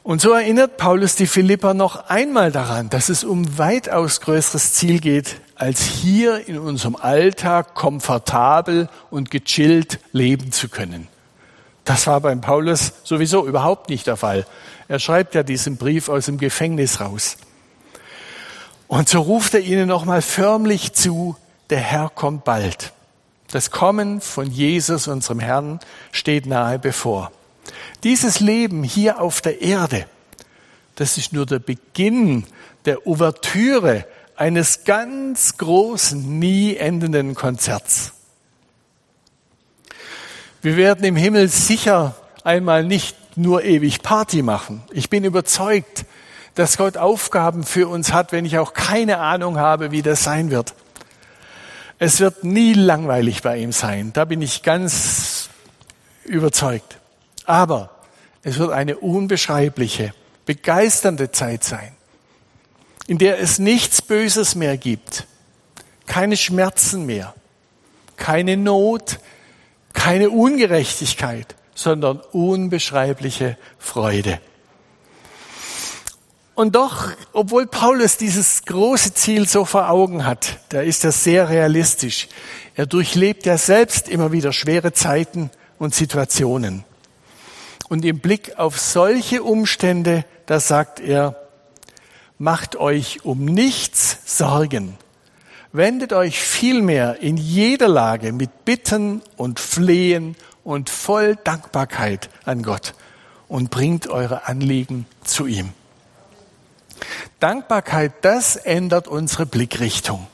Und 0.02 0.20
so 0.20 0.32
erinnert 0.32 0.78
Paulus 0.78 1.14
die 1.14 1.28
Philipper 1.28 1.74
noch 1.74 2.08
einmal 2.08 2.50
daran, 2.50 2.90
dass 2.90 3.08
es 3.08 3.22
um 3.22 3.56
weitaus 3.56 4.20
größeres 4.20 4.74
Ziel 4.74 4.98
geht, 4.98 5.36
als 5.54 5.82
hier 5.82 6.48
in 6.48 6.58
unserem 6.58 6.96
Alltag 6.96 7.74
komfortabel 7.74 8.88
und 9.10 9.30
gechillt 9.30 10.00
leben 10.10 10.50
zu 10.50 10.68
können. 10.68 11.06
Das 11.84 12.08
war 12.08 12.20
beim 12.20 12.40
Paulus 12.40 12.92
sowieso 13.04 13.46
überhaupt 13.46 13.90
nicht 13.90 14.08
der 14.08 14.16
Fall. 14.16 14.44
Er 14.88 14.98
schreibt 14.98 15.36
ja 15.36 15.44
diesen 15.44 15.76
Brief 15.76 16.08
aus 16.08 16.26
dem 16.26 16.38
Gefängnis 16.38 17.00
raus. 17.00 17.36
Und 18.88 19.08
so 19.08 19.20
ruft 19.20 19.54
er 19.54 19.60
ihnen 19.60 19.88
nochmal 19.88 20.20
förmlich 20.20 20.94
zu, 20.94 21.36
der 21.70 21.80
Herr 21.80 22.10
kommt 22.10 22.44
bald. 22.44 22.92
Das 23.52 23.70
Kommen 23.70 24.20
von 24.20 24.50
Jesus, 24.50 25.06
unserem 25.06 25.38
Herrn, 25.38 25.78
steht 26.10 26.46
nahe 26.46 26.78
bevor. 26.78 27.30
Dieses 28.04 28.40
Leben 28.40 28.82
hier 28.82 29.20
auf 29.20 29.40
der 29.40 29.60
Erde, 29.62 30.06
das 30.96 31.18
ist 31.18 31.32
nur 31.32 31.46
der 31.46 31.58
Beginn 31.58 32.44
der 32.84 33.06
Ouvertüre 33.06 34.06
eines 34.36 34.84
ganz 34.84 35.56
großen, 35.56 36.38
nie 36.38 36.76
endenden 36.76 37.34
Konzerts. 37.34 38.12
Wir 40.62 40.76
werden 40.76 41.04
im 41.04 41.16
Himmel 41.16 41.48
sicher 41.48 42.16
einmal 42.44 42.84
nicht 42.84 43.16
nur 43.36 43.64
ewig 43.64 44.02
Party 44.02 44.42
machen. 44.42 44.82
Ich 44.92 45.10
bin 45.10 45.24
überzeugt, 45.24 46.04
dass 46.54 46.76
Gott 46.76 46.96
Aufgaben 46.96 47.64
für 47.64 47.88
uns 47.88 48.12
hat, 48.12 48.32
wenn 48.32 48.44
ich 48.44 48.58
auch 48.58 48.74
keine 48.74 49.18
Ahnung 49.18 49.58
habe, 49.58 49.90
wie 49.90 50.02
das 50.02 50.22
sein 50.22 50.50
wird. 50.50 50.74
Es 51.98 52.20
wird 52.20 52.44
nie 52.44 52.74
langweilig 52.74 53.42
bei 53.42 53.58
ihm 53.58 53.72
sein. 53.72 54.12
Da 54.12 54.24
bin 54.24 54.42
ich 54.42 54.62
ganz 54.62 55.48
überzeugt. 56.24 56.98
Aber 57.44 57.90
es 58.42 58.58
wird 58.58 58.72
eine 58.72 58.98
unbeschreibliche, 58.98 60.14
begeisternde 60.46 61.32
Zeit 61.32 61.64
sein, 61.64 61.92
in 63.06 63.18
der 63.18 63.40
es 63.40 63.58
nichts 63.58 64.02
Böses 64.02 64.54
mehr 64.54 64.76
gibt, 64.76 65.26
keine 66.06 66.36
Schmerzen 66.36 67.06
mehr, 67.06 67.34
keine 68.16 68.56
Not, 68.56 69.18
keine 69.92 70.30
Ungerechtigkeit, 70.30 71.54
sondern 71.74 72.20
unbeschreibliche 72.32 73.56
Freude. 73.78 74.40
Und 76.54 76.74
doch, 76.76 77.10
obwohl 77.32 77.66
Paulus 77.66 78.18
dieses 78.18 78.64
große 78.64 79.14
Ziel 79.14 79.48
so 79.48 79.64
vor 79.64 79.88
Augen 79.88 80.26
hat, 80.26 80.58
da 80.68 80.82
ist 80.82 81.04
er 81.04 81.12
sehr 81.12 81.48
realistisch. 81.48 82.28
Er 82.74 82.86
durchlebt 82.86 83.46
ja 83.46 83.56
selbst 83.56 84.08
immer 84.08 84.32
wieder 84.32 84.52
schwere 84.52 84.92
Zeiten 84.92 85.50
und 85.78 85.94
Situationen. 85.94 86.84
Und 87.92 88.06
im 88.06 88.20
Blick 88.20 88.58
auf 88.58 88.80
solche 88.80 89.42
Umstände, 89.42 90.24
da 90.46 90.60
sagt 90.60 90.98
er, 90.98 91.36
macht 92.38 92.74
euch 92.74 93.22
um 93.22 93.44
nichts 93.44 94.16
Sorgen. 94.24 94.96
Wendet 95.72 96.14
euch 96.14 96.40
vielmehr 96.40 97.20
in 97.20 97.36
jeder 97.36 97.88
Lage 97.88 98.32
mit 98.32 98.64
Bitten 98.64 99.20
und 99.36 99.60
Flehen 99.60 100.36
und 100.64 100.88
voll 100.88 101.36
Dankbarkeit 101.44 102.30
an 102.46 102.62
Gott 102.62 102.94
und 103.46 103.68
bringt 103.68 104.06
eure 104.06 104.48
Anliegen 104.48 105.04
zu 105.22 105.44
ihm. 105.44 105.74
Dankbarkeit, 107.40 108.12
das 108.22 108.56
ändert 108.56 109.06
unsere 109.06 109.44
Blickrichtung. 109.44 110.26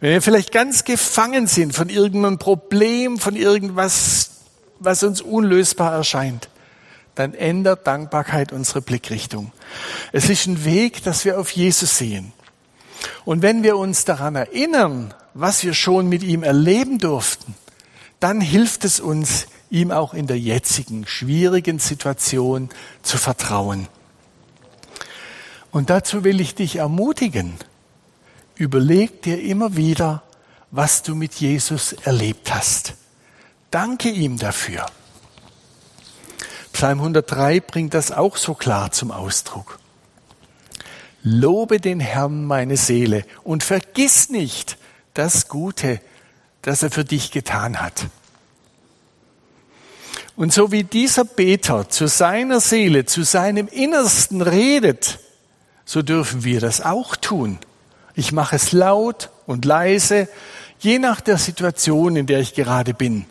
Wenn 0.00 0.12
wir 0.12 0.22
vielleicht 0.22 0.50
ganz 0.50 0.84
gefangen 0.84 1.46
sind 1.46 1.74
von 1.74 1.90
irgendeinem 1.90 2.38
Problem, 2.38 3.18
von 3.18 3.36
irgendwas, 3.36 4.30
was 4.78 5.02
uns 5.02 5.20
unlösbar 5.20 5.92
erscheint, 5.92 6.48
dann 7.14 7.34
ändert 7.34 7.86
Dankbarkeit 7.86 8.52
unsere 8.52 8.82
Blickrichtung. 8.82 9.52
Es 10.12 10.28
ist 10.28 10.46
ein 10.46 10.64
Weg, 10.64 11.02
dass 11.02 11.24
wir 11.24 11.38
auf 11.38 11.50
Jesus 11.50 11.98
sehen. 11.98 12.32
Und 13.24 13.42
wenn 13.42 13.62
wir 13.62 13.76
uns 13.76 14.04
daran 14.04 14.36
erinnern, 14.36 15.14
was 15.34 15.62
wir 15.64 15.74
schon 15.74 16.08
mit 16.08 16.22
ihm 16.22 16.42
erleben 16.42 16.98
durften, 16.98 17.54
dann 18.18 18.40
hilft 18.40 18.84
es 18.84 19.00
uns, 19.00 19.46
ihm 19.70 19.90
auch 19.90 20.14
in 20.14 20.26
der 20.26 20.38
jetzigen 20.38 21.06
schwierigen 21.06 21.78
Situation 21.78 22.68
zu 23.02 23.18
vertrauen. 23.18 23.88
Und 25.70 25.90
dazu 25.90 26.24
will 26.24 26.40
ich 26.40 26.54
dich 26.54 26.76
ermutigen. 26.76 27.54
Überleg 28.56 29.22
dir 29.22 29.40
immer 29.40 29.76
wieder, 29.76 30.22
was 30.70 31.02
du 31.02 31.14
mit 31.14 31.34
Jesus 31.34 31.92
erlebt 31.92 32.52
hast. 32.52 32.94
Danke 33.70 34.10
ihm 34.10 34.36
dafür. 34.36 34.86
Psalm 36.72 36.98
103 36.98 37.60
bringt 37.60 37.94
das 37.94 38.12
auch 38.12 38.36
so 38.36 38.54
klar 38.54 38.92
zum 38.92 39.10
Ausdruck. 39.10 39.78
Lobe 41.22 41.80
den 41.80 42.00
Herrn 42.00 42.46
meine 42.46 42.76
Seele 42.76 43.24
und 43.44 43.62
vergiss 43.62 44.30
nicht 44.30 44.78
das 45.14 45.48
Gute, 45.48 46.00
das 46.62 46.82
er 46.82 46.90
für 46.90 47.04
dich 47.04 47.30
getan 47.30 47.80
hat. 47.80 48.06
Und 50.36 50.52
so 50.54 50.72
wie 50.72 50.84
dieser 50.84 51.24
Beter 51.24 51.90
zu 51.90 52.06
seiner 52.06 52.60
Seele, 52.60 53.04
zu 53.04 53.24
seinem 53.24 53.68
Innersten 53.68 54.40
redet, 54.40 55.18
so 55.84 56.00
dürfen 56.00 56.44
wir 56.44 56.60
das 56.60 56.80
auch 56.80 57.16
tun. 57.16 57.58
Ich 58.14 58.32
mache 58.32 58.56
es 58.56 58.72
laut 58.72 59.30
und 59.46 59.66
leise, 59.66 60.28
je 60.78 60.98
nach 60.98 61.20
der 61.20 61.36
Situation, 61.36 62.16
in 62.16 62.26
der 62.26 62.40
ich 62.40 62.54
gerade 62.54 62.94
bin. 62.94 63.26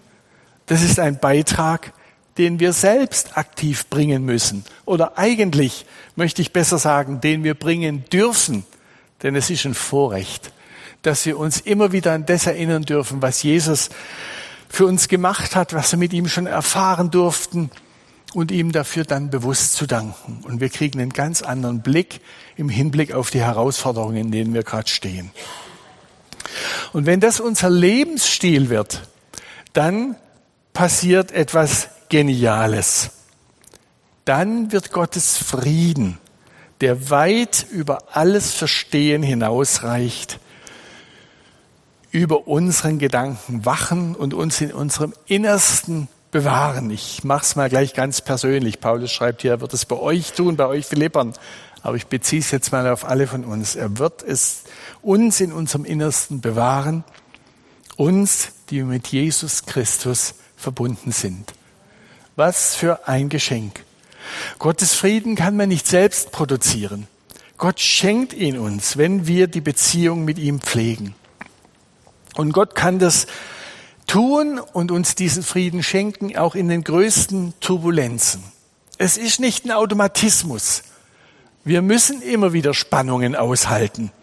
Das 0.67 0.84
ist 0.84 0.99
ein 0.99 1.19
Beitrag, 1.19 1.93
den 2.39 2.60
wir 2.60 2.71
selbst 2.71 3.38
aktiv 3.38 3.88
bringen 3.88 4.23
müssen. 4.23 4.63
Oder 4.86 5.17
eigentlich 5.17 5.86
möchte 6.15 6.41
ich 6.41 6.54
besser 6.54 6.78
sagen, 6.78 7.19
den 7.19 7.43
wir 7.43 7.54
bringen 7.54 8.06
dürfen. 8.12 8.65
Denn 9.21 9.36
es 9.36 9.49
ist 9.49 9.65
ein 9.65 9.73
Vorrecht, 9.73 10.54
dass 11.02 11.25
wir 11.25 11.38
uns 11.38 11.60
immer 11.60 11.91
wieder 11.91 12.13
an 12.13 12.25
das 12.25 12.47
erinnern 12.47 12.84
dürfen, 12.84 13.21
was 13.21 13.43
Jesus 13.43 13.89
für 14.69 14.86
uns 14.86 15.10
gemacht 15.10 15.56
hat, 15.56 15.73
was 15.73 15.91
wir 15.91 15.99
mit 15.99 16.13
ihm 16.13 16.30
schon 16.30 16.47
erfahren 16.47 17.12
durften 17.12 17.71
und 18.34 18.52
ihm 18.52 18.71
dafür 18.71 19.04
dann 19.04 19.30
bewusst 19.30 19.73
zu 19.73 19.86
danken. 19.86 20.41
Und 20.43 20.62
wir 20.62 20.69
kriegen 20.69 21.02
einen 21.02 21.12
ganz 21.12 21.41
anderen 21.41 21.82
Blick 21.82 22.21
im 22.56 22.69
Hinblick 22.69 23.13
auf 23.13 23.32
die 23.32 23.41
Herausforderungen, 23.41 24.15
in 24.15 24.32
denen 24.32 24.54
wir 24.54 24.63
gerade 24.63 24.88
stehen. 24.88 25.32
Und 26.93 27.06
wenn 27.06 27.19
das 27.19 27.41
unser 27.41 27.69
Lebensstil 27.69 28.69
wird, 28.69 29.10
dann 29.73 30.15
passiert 30.71 31.34
etwas 31.34 31.89
Geniales. 32.10 33.12
Dann 34.26 34.72
wird 34.72 34.91
Gottes 34.91 35.38
Frieden, 35.38 36.17
der 36.82 37.10
weit 37.10 37.65
über 37.72 38.00
alles 38.15 38.54
Verstehen 38.54 39.24
hinausreicht, 39.24 40.39
über 42.12 42.48
unseren 42.48 42.98
Gedanken 42.98 43.65
wachen 43.65 44.15
und 44.15 44.34
uns 44.34 44.60
in 44.62 44.74
unserem 44.74 45.13
Innersten 45.28 46.08
bewahren. 46.32 46.89
Ich 46.89 47.24
mache 47.24 47.43
es 47.43 47.56
mal 47.56 47.69
gleich 47.69 47.93
ganz 47.93 48.22
persönlich. 48.22 48.80
Paulus 48.80 49.12
schreibt 49.12 49.43
hier, 49.43 49.52
er 49.52 49.62
wird 49.62 49.74
es 49.74 49.86
bei 49.86 49.95
euch 49.95 50.34
tun, 50.34 50.58
bei 50.58 50.65
euch 50.65 50.86
Philippern. 50.86 51.34
Aber 51.82 51.95
ich 51.95 52.08
beziehe 52.08 52.41
es 52.41 52.52
jetzt 52.52 52.72
mal 52.72 52.88
auf 52.88 53.06
alle 53.06 53.28
von 53.28 53.45
uns. 53.45 53.76
Er 53.76 54.00
wird 54.00 54.24
es 54.24 54.63
uns 55.02 55.39
in 55.39 55.54
unserem 55.54 55.86
Innersten 55.86 56.41
bewahren, 56.41 57.04
uns, 57.95 58.50
die 58.69 58.84
mit 58.84 59.08
Jesus 59.08 59.65
Christus 59.65 60.36
verbunden 60.58 61.12
sind. 61.12 61.54
Was 62.39 62.73
für 62.73 63.06
ein 63.06 63.28
Geschenk. 63.28 63.84
Gottes 64.60 64.93
Frieden 64.93 65.36
kann 65.36 65.58
man 65.58 65.67
nicht 65.67 65.86
selbst 65.86 66.32
produzieren. 66.32 67.06
Gott 67.58 67.82
schenkt 67.82 68.32
ihn 68.32 68.58
uns, 68.58 68.95
wenn 68.95 69.28
wir 69.28 69.47
die 69.47 69.60
Beziehung 69.60 70.23
mit 70.23 70.39
ihm 70.39 70.62
pflegen. 70.62 71.15
Und 72.38 72.54
Gott 72.54 72.75
kann 72.75 72.97
das 72.97 73.28
tun 74.08 74.58
und 74.58 74.89
uns 74.89 75.15
diesen 75.15 75.43
Frieden 75.43 75.84
schenken, 75.84 76.38
auch 76.38 76.56
in 76.56 76.69
den 76.69 76.86
größten 76.86 77.56
Turbulenzen. 77.60 78.41
Es 78.97 79.17
ist 79.17 79.41
nicht 79.41 79.65
ein 79.65 79.71
Automatismus. 79.71 80.84
Wir 81.65 81.82
müssen 81.82 82.21
immer 82.21 82.54
wieder 82.54 82.73
Spannungen 82.73 83.36
aushalten. 83.36 84.13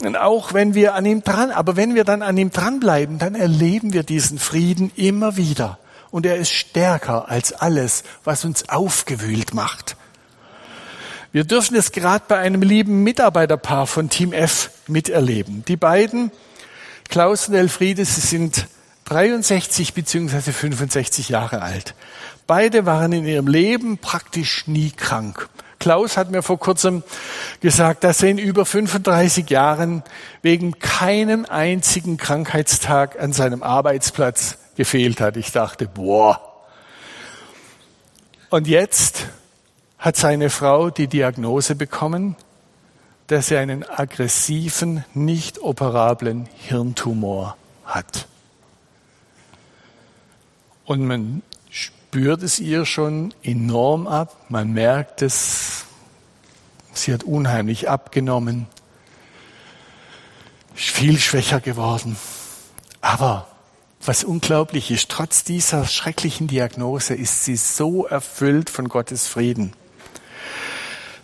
Und 0.00 0.16
auch 0.16 0.54
wenn 0.54 0.72
wir 0.72 0.94
an 0.94 1.04
ihm 1.04 1.22
dran, 1.24 1.50
aber 1.50 1.76
wenn 1.76 1.94
wir 1.94 2.04
dann 2.04 2.22
an 2.22 2.38
ihm 2.38 2.50
dranbleiben, 2.50 3.18
dann 3.18 3.34
erleben 3.34 3.92
wir 3.92 4.02
diesen 4.02 4.38
Frieden 4.38 4.90
immer 4.96 5.36
wieder. 5.36 5.78
Und 6.10 6.26
er 6.26 6.36
ist 6.36 6.50
stärker 6.50 7.28
als 7.28 7.52
alles, 7.52 8.02
was 8.24 8.44
uns 8.44 8.68
aufgewühlt 8.68 9.54
macht. 9.54 9.96
Wir 11.32 11.44
dürfen 11.44 11.76
es 11.76 11.92
gerade 11.92 12.24
bei 12.26 12.38
einem 12.38 12.62
lieben 12.62 13.04
Mitarbeiterpaar 13.04 13.86
von 13.86 14.08
Team 14.08 14.32
F 14.32 14.70
miterleben. 14.88 15.64
Die 15.66 15.76
beiden, 15.76 16.32
Klaus 17.08 17.48
und 17.48 17.54
Elfriede, 17.54 18.04
sie 18.04 18.20
sind 18.20 18.66
63 19.04 19.94
beziehungsweise 19.94 20.52
65 20.52 21.28
Jahre 21.28 21.62
alt. 21.62 21.94
Beide 22.48 22.84
waren 22.84 23.12
in 23.12 23.26
ihrem 23.26 23.46
Leben 23.46 23.98
praktisch 23.98 24.66
nie 24.66 24.90
krank. 24.90 25.48
Klaus 25.78 26.16
hat 26.16 26.30
mir 26.30 26.42
vor 26.42 26.58
kurzem 26.58 27.02
gesagt, 27.60 28.04
dass 28.04 28.22
er 28.22 28.30
in 28.30 28.38
über 28.38 28.66
35 28.66 29.48
Jahren 29.48 30.02
wegen 30.42 30.78
keinem 30.78 31.46
einzigen 31.46 32.16
Krankheitstag 32.16 33.18
an 33.20 33.32
seinem 33.32 33.62
Arbeitsplatz 33.62 34.58
gefehlt 34.80 35.20
hat. 35.20 35.36
Ich 35.36 35.52
dachte, 35.52 35.86
boah. 35.86 36.40
Und 38.48 38.66
jetzt 38.66 39.26
hat 39.98 40.16
seine 40.16 40.48
Frau 40.48 40.88
die 40.88 41.06
Diagnose 41.06 41.74
bekommen, 41.74 42.34
dass 43.26 43.50
er 43.50 43.60
einen 43.60 43.86
aggressiven, 43.86 45.04
nicht 45.12 45.58
operablen 45.58 46.48
Hirntumor 46.56 47.58
hat. 47.84 48.26
Und 50.86 51.06
man 51.06 51.42
spürt 51.68 52.42
es 52.42 52.58
ihr 52.58 52.86
schon 52.86 53.34
enorm 53.42 54.06
ab. 54.06 54.34
Man 54.48 54.72
merkt 54.72 55.20
es. 55.20 55.84
Sie 56.94 57.12
hat 57.12 57.22
unheimlich 57.22 57.90
abgenommen. 57.90 58.66
Viel 60.72 61.18
schwächer 61.18 61.60
geworden. 61.60 62.16
Aber 63.02 63.49
was 64.02 64.24
unglaublich 64.24 64.90
ist, 64.90 65.10
trotz 65.10 65.44
dieser 65.44 65.86
schrecklichen 65.86 66.46
Diagnose 66.46 67.14
ist 67.14 67.44
sie 67.44 67.56
so 67.56 68.06
erfüllt 68.06 68.70
von 68.70 68.88
Gottes 68.88 69.26
Frieden. 69.26 69.74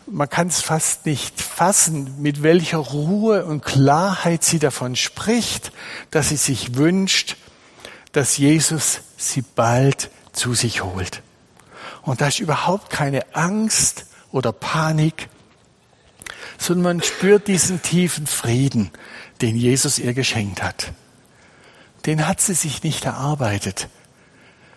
Man 0.07 0.29
kann 0.29 0.49
es 0.49 0.61
fast 0.61 1.07
nicht 1.07 1.41
fassen, 1.41 2.21
mit 2.21 2.43
welcher 2.43 2.79
Ruhe 2.79 3.45
und 3.45 3.65
Klarheit 3.65 4.45
sie 4.45 4.59
davon 4.59 4.95
spricht, 4.95 5.73
dass 6.11 6.29
sie 6.29 6.37
sich 6.37 6.77
wünscht, 6.77 7.37
dass 8.13 8.37
Jesus 8.37 9.01
sie 9.17 9.43
bald 9.43 10.11
zu 10.33 10.55
sich 10.55 10.85
holt. 10.85 11.23
Und 12.03 12.21
da 12.21 12.29
ist 12.29 12.39
überhaupt 12.39 12.91
keine 12.91 13.35
Angst 13.35 14.07
oder 14.31 14.53
Panik, 14.53 15.29
sondern 16.59 16.99
man 16.99 17.03
spürt 17.03 17.49
diesen 17.49 17.83
tiefen 17.83 18.27
Frieden, 18.27 18.93
den 19.41 19.57
Jesus 19.57 19.99
ihr 19.99 20.15
geschenkt 20.15 20.63
hat. 20.63 20.93
Den 22.07 22.27
hat 22.27 22.41
sie 22.41 22.55
sich 22.55 22.83
nicht 22.83 23.05
erarbeitet, 23.05 23.89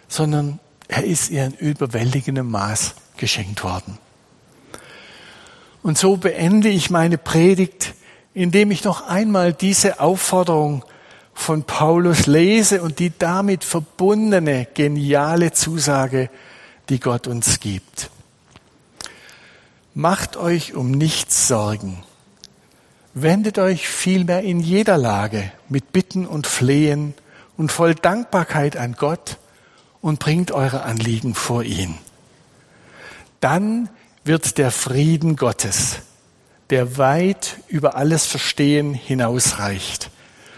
sondern 0.07 0.59
er 0.87 1.03
ist 1.03 1.29
ihr 1.29 1.45
in 1.45 1.53
überwältigendem 1.53 2.49
Maß 2.49 2.95
geschenkt 3.17 3.63
worden. 3.63 3.99
Und 5.83 5.97
so 5.97 6.17
beende 6.17 6.69
ich 6.69 6.89
meine 6.89 7.17
Predigt, 7.17 7.93
indem 8.33 8.71
ich 8.71 8.83
noch 8.83 9.07
einmal 9.07 9.53
diese 9.53 9.99
Aufforderung 9.99 10.83
von 11.33 11.63
Paulus 11.63 12.25
lese 12.25 12.81
und 12.81 12.99
die 12.99 13.13
damit 13.17 13.63
verbundene 13.63 14.67
geniale 14.73 15.53
Zusage, 15.53 16.29
die 16.89 16.99
Gott 16.99 17.27
uns 17.27 17.59
gibt. 17.59 18.09
Macht 19.93 20.35
euch 20.35 20.73
um 20.73 20.91
nichts 20.91 21.47
Sorgen. 21.47 22.03
Wendet 23.13 23.57
euch 23.57 23.87
vielmehr 23.87 24.43
in 24.43 24.59
jeder 24.59 24.97
Lage 24.97 25.51
mit 25.67 25.91
Bitten 25.91 26.27
und 26.27 26.47
Flehen 26.47 27.13
und 27.57 27.71
voll 27.71 27.95
Dankbarkeit 27.95 28.77
an 28.77 28.93
Gott 28.93 29.37
und 30.01 30.19
bringt 30.19 30.51
eure 30.51 30.83
Anliegen 30.83 31.33
vor 31.33 31.63
ihn. 31.63 31.95
Dann 33.39 33.89
wird 34.23 34.57
der 34.57 34.71
Frieden 34.71 35.35
Gottes, 35.35 35.97
der 36.69 36.97
weit 36.97 37.57
über 37.67 37.95
alles 37.95 38.25
Verstehen 38.25 38.93
hinausreicht, 38.93 40.11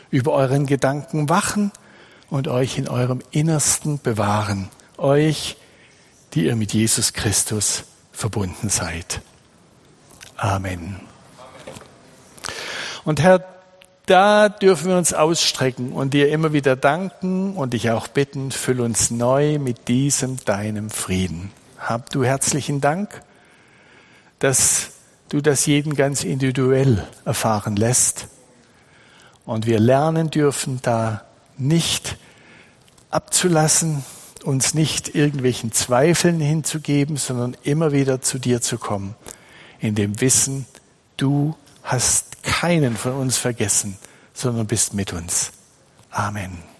über 0.09 0.33
euren 0.33 0.65
Gedanken 0.65 1.29
wachen 1.29 1.71
und 2.29 2.47
euch 2.47 2.77
in 2.77 2.89
eurem 2.89 3.21
Innersten 3.31 3.99
bewahren. 3.99 4.69
Euch, 4.97 5.57
die 6.33 6.45
ihr 6.45 6.55
mit 6.55 6.73
Jesus 6.73 7.13
Christus 7.13 7.85
verbunden 8.11 8.69
seid. 8.69 9.21
Amen. 10.37 11.10
Und 13.03 13.21
Herr, 13.21 13.43
da 14.05 14.49
dürfen 14.49 14.89
wir 14.89 14.97
uns 14.97 15.13
ausstrecken 15.13 15.91
und 15.91 16.13
dir 16.13 16.29
immer 16.29 16.53
wieder 16.53 16.75
danken 16.75 17.55
und 17.55 17.73
dich 17.73 17.89
auch 17.91 18.07
bitten, 18.07 18.51
füll 18.51 18.81
uns 18.81 19.11
neu 19.11 19.59
mit 19.59 19.87
diesem 19.87 20.37
deinem 20.43 20.89
Frieden. 20.89 21.51
Hab 21.79 22.09
du 22.09 22.23
herzlichen 22.23 22.81
Dank, 22.81 23.21
dass 24.39 24.91
du 25.29 25.41
das 25.41 25.65
jeden 25.65 25.95
ganz 25.95 26.23
individuell 26.23 27.07
erfahren 27.25 27.75
lässt 27.75 28.27
und 29.45 29.65
wir 29.65 29.79
lernen 29.79 30.29
dürfen, 30.29 30.79
da 30.81 31.23
nicht 31.57 32.17
abzulassen, 33.09 34.03
uns 34.43 34.73
nicht 34.73 35.13
irgendwelchen 35.15 35.71
Zweifeln 35.71 36.39
hinzugeben, 36.39 37.17
sondern 37.17 37.55
immer 37.63 37.91
wieder 37.91 38.21
zu 38.21 38.39
dir 38.39 38.61
zu 38.61 38.77
kommen, 38.77 39.15
in 39.79 39.95
dem 39.95 40.19
Wissen, 40.21 40.65
du 41.17 41.55
hast 41.83 42.43
keinen 42.43 42.95
von 42.95 43.13
uns 43.13 43.37
vergessen, 43.37 43.97
sondern 44.33 44.67
bist 44.67 44.93
mit 44.93 45.13
uns. 45.13 45.51
Amen. 46.11 46.70